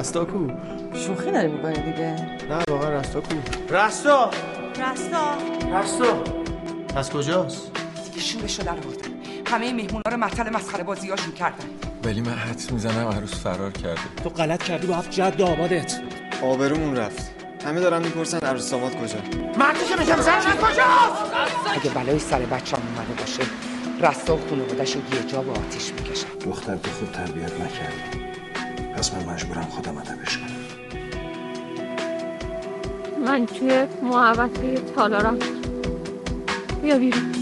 رستا 0.00 0.24
کو. 0.24 0.48
شوخی 0.94 1.30
داری 1.30 1.48
می‌کنی 1.48 1.74
دیگه؟ 1.74 2.16
نه 2.50 2.58
واقعا 2.68 2.90
رستا 2.90 3.20
کو. 3.20 3.34
رستا! 3.70 4.30
رستا. 4.70 5.38
رستا. 5.72 6.24
پس 6.96 7.10
کجاست؟ 7.10 7.70
دیگه 8.04 8.20
شورش 8.20 8.58
رو 8.58 8.64
در 8.64 8.70
آوردن 8.70 9.10
همه 9.46 9.72
مهمونا 9.72 10.02
رو 10.10 10.16
مطل 10.16 10.50
مسخره 10.50 10.84
بازیاشون 10.84 11.32
کردن. 11.32 11.64
ولی 12.04 12.20
من 12.20 12.32
حد 12.32 12.72
می‌زنم 12.72 13.08
عروس 13.08 13.34
فرار 13.34 13.70
کرده. 13.70 14.00
تو 14.24 14.28
غلط 14.28 14.62
کردی 14.62 14.86
با 14.86 14.94
هفت 14.94 15.10
جد 15.10 15.42
آبادت. 15.42 16.00
آبرومون 16.42 16.96
رفت. 16.96 17.30
همه 17.66 17.80
دارن 17.80 18.02
می‌پرسن 18.02 18.38
عروس 18.38 18.70
داماد 18.70 18.92
کجا؟ 18.94 19.18
مردی 19.58 19.84
که 19.88 19.96
میگم 19.98 20.20
زن 20.20 20.40
کجاست؟ 20.40 21.76
اگه 21.76 21.90
بلای 21.90 22.18
سر 22.18 22.38
بچه 22.38 22.76
هم 22.76 22.82
اومده 22.96 23.20
باشه 23.20 23.42
رستا 24.00 24.36
و 24.36 24.40
خانوادش 24.50 24.96
رو 24.96 25.00
یه 25.14 25.26
جا 25.26 25.42
با 25.42 25.52
آتیش 25.52 25.92
می‌کشن. 25.92 26.26
دختر 26.44 26.76
تو 26.76 26.90
خوب 26.90 27.12
تربیت 27.12 27.52
نکردی. 27.52 28.29
پس 29.00 29.14
من 29.14 29.34
مجبورم 29.34 29.62
خودم 29.62 29.98
ادبش 29.98 30.38
کنم. 30.38 30.46
من 33.24 33.46
توی 33.46 33.86
محوطه 34.02 34.74
تالارم 34.74 35.38
بیا 36.82 36.98
بیرون. 36.98 37.32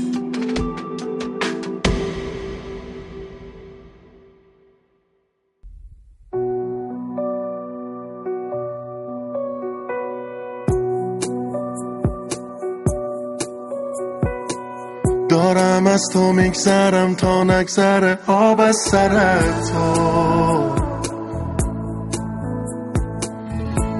دارم 15.29 15.87
از 15.87 16.03
تو 16.13 16.33
میگذرم 16.33 17.15
تا 17.15 17.45
نگذره 17.45 18.19
آب 18.27 18.61
از 18.61 18.77
سر 18.91 19.39
تو 19.73 20.78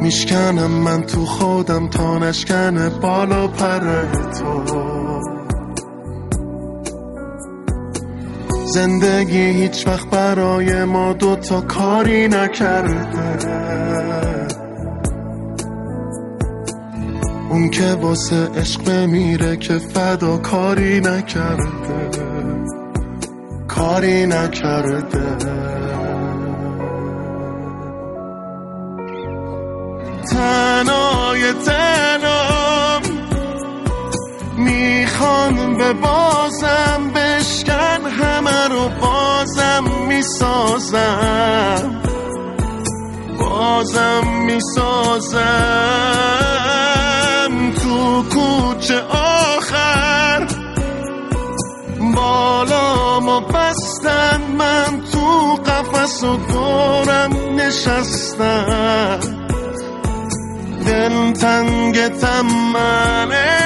میشکنم 0.09 0.71
من 0.71 1.03
تو 1.03 1.25
خودم 1.25 1.89
تا 1.89 2.19
نشکنه 2.19 2.89
بالا 2.89 3.49
پر 3.49 4.05
تو. 4.39 4.63
زندگی 8.67 9.51
هیچ 9.51 9.87
وقت 9.87 10.11
برای 10.11 10.85
ما 10.85 11.13
دوتا 11.13 11.61
کاری 11.61 12.29
نکرده. 12.29 13.39
اون 17.51 17.71
که 17.71 17.95
واسه 18.03 18.49
عشق 18.57 18.85
بمیره 18.85 19.57
که 19.57 19.79
فدا 19.79 20.37
کاری 20.37 21.01
نکرده. 21.01 22.11
کاری 23.69 24.27
نکرده. 24.27 25.88
تنهای 31.39 31.53
تنام 31.53 33.03
می‌خوان 34.57 35.77
به 35.77 35.93
بازم 35.93 37.11
بشکن 37.15 38.07
همه 38.11 38.69
رو 38.69 38.89
بازم 39.01 39.85
می‌سازم. 40.09 42.03
بازم 43.41 44.27
می‌سازم 44.27 45.43
تو 47.83 48.23
کوچه 48.23 49.01
آخر. 49.57 50.47
بالا 52.15 53.21
ما 53.21 53.41
بستن 53.41 54.41
من 54.59 55.03
تو 55.13 55.55
قفس 55.55 56.25
و 56.25 56.37
دورم 56.37 57.37
نشستم. 57.57 59.38
دل 60.99 61.33
تنگ 61.33 62.09
تمنه 62.09 63.58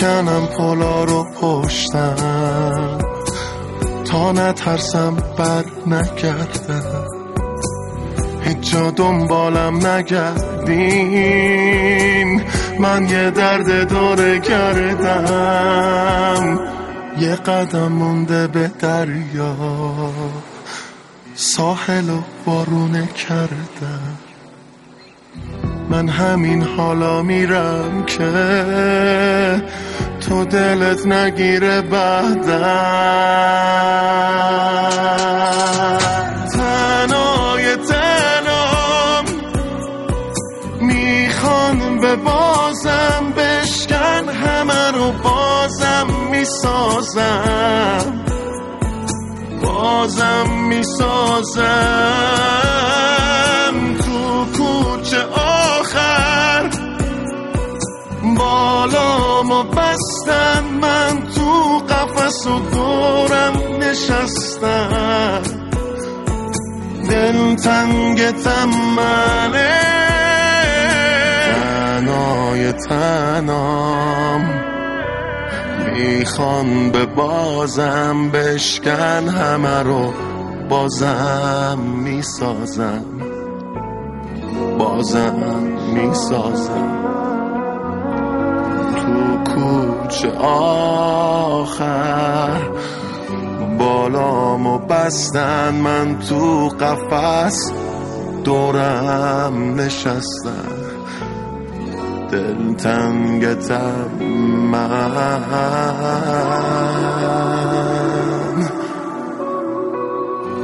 میشکنم 0.00 0.46
پلا 0.46 1.04
رو 1.04 1.26
پشتم. 1.40 2.98
تا 4.04 4.32
نترسم 4.32 5.16
بر 5.38 5.64
نگردم 5.86 7.06
هیچ 8.40 8.72
جا 8.72 8.90
دنبالم 8.90 9.86
نگردین. 9.86 11.22
من 12.78 13.08
یه 13.08 13.30
درد 13.30 13.88
داره 13.90 14.40
کردم. 14.40 15.80
یه 17.18 17.34
قدم 17.34 17.92
مونده 17.92 18.46
به 18.46 18.70
دریا. 18.80 19.56
ساحل 21.34 22.10
و 22.10 22.20
بارونه 22.46 23.06
کردم. 23.06 24.18
من 25.90 26.08
همین 26.08 26.62
حالا 26.62 27.22
میرم 27.22 28.04
که 28.06 28.30
تو 30.30 30.44
دلت 30.44 31.06
نگیره 31.06 31.80
بعدم. 31.80 32.68
تنهای 36.54 37.76
تنام 37.76 39.24
می‌خوان 40.80 41.98
به 42.00 42.16
بازم 42.16 43.34
بشکن 43.36 44.28
همه 44.28 44.90
رو 44.94 45.12
بازم 45.12 46.06
می‌سازم. 46.30 48.24
بازم 49.62 50.50
می‌سازم. 50.68 51.60
بستن 60.20 60.64
من 60.64 61.22
تو 61.34 61.78
قفس 61.94 62.46
و 62.46 62.58
دورم 62.58 63.52
نشستم. 63.80 65.42
دل 67.10 67.56
تنگ 67.56 68.30
تمنه 68.30 69.70
تنهای 71.52 72.72
تنام. 72.72 74.44
می‌خوان 75.92 76.90
به 76.90 77.06
بازم 77.06 78.30
بشکن 78.30 79.28
همه 79.28 79.82
رو 79.82 80.12
بازم 80.68 81.78
می‌سازم. 82.04 83.04
بازم 84.78 85.36
می‌سازم. 85.94 87.29
تو 89.10 89.44
کوچه 89.44 90.30
آخر. 91.50 92.60
بالامو 93.78 94.78
بستن 94.78 95.74
من 95.74 96.18
تو 96.18 96.68
قفس 96.68 97.72
دورم 98.44 99.74
نشستن. 99.80 100.70
دل 102.30 102.74
تنگتم 102.74 104.24
من. 104.72 105.40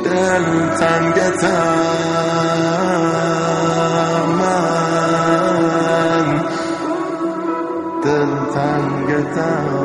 دل 0.05 0.69
تنگتم 0.69 1.77
من. 4.39 4.67
دل 8.05 8.36
now. 9.37 9.76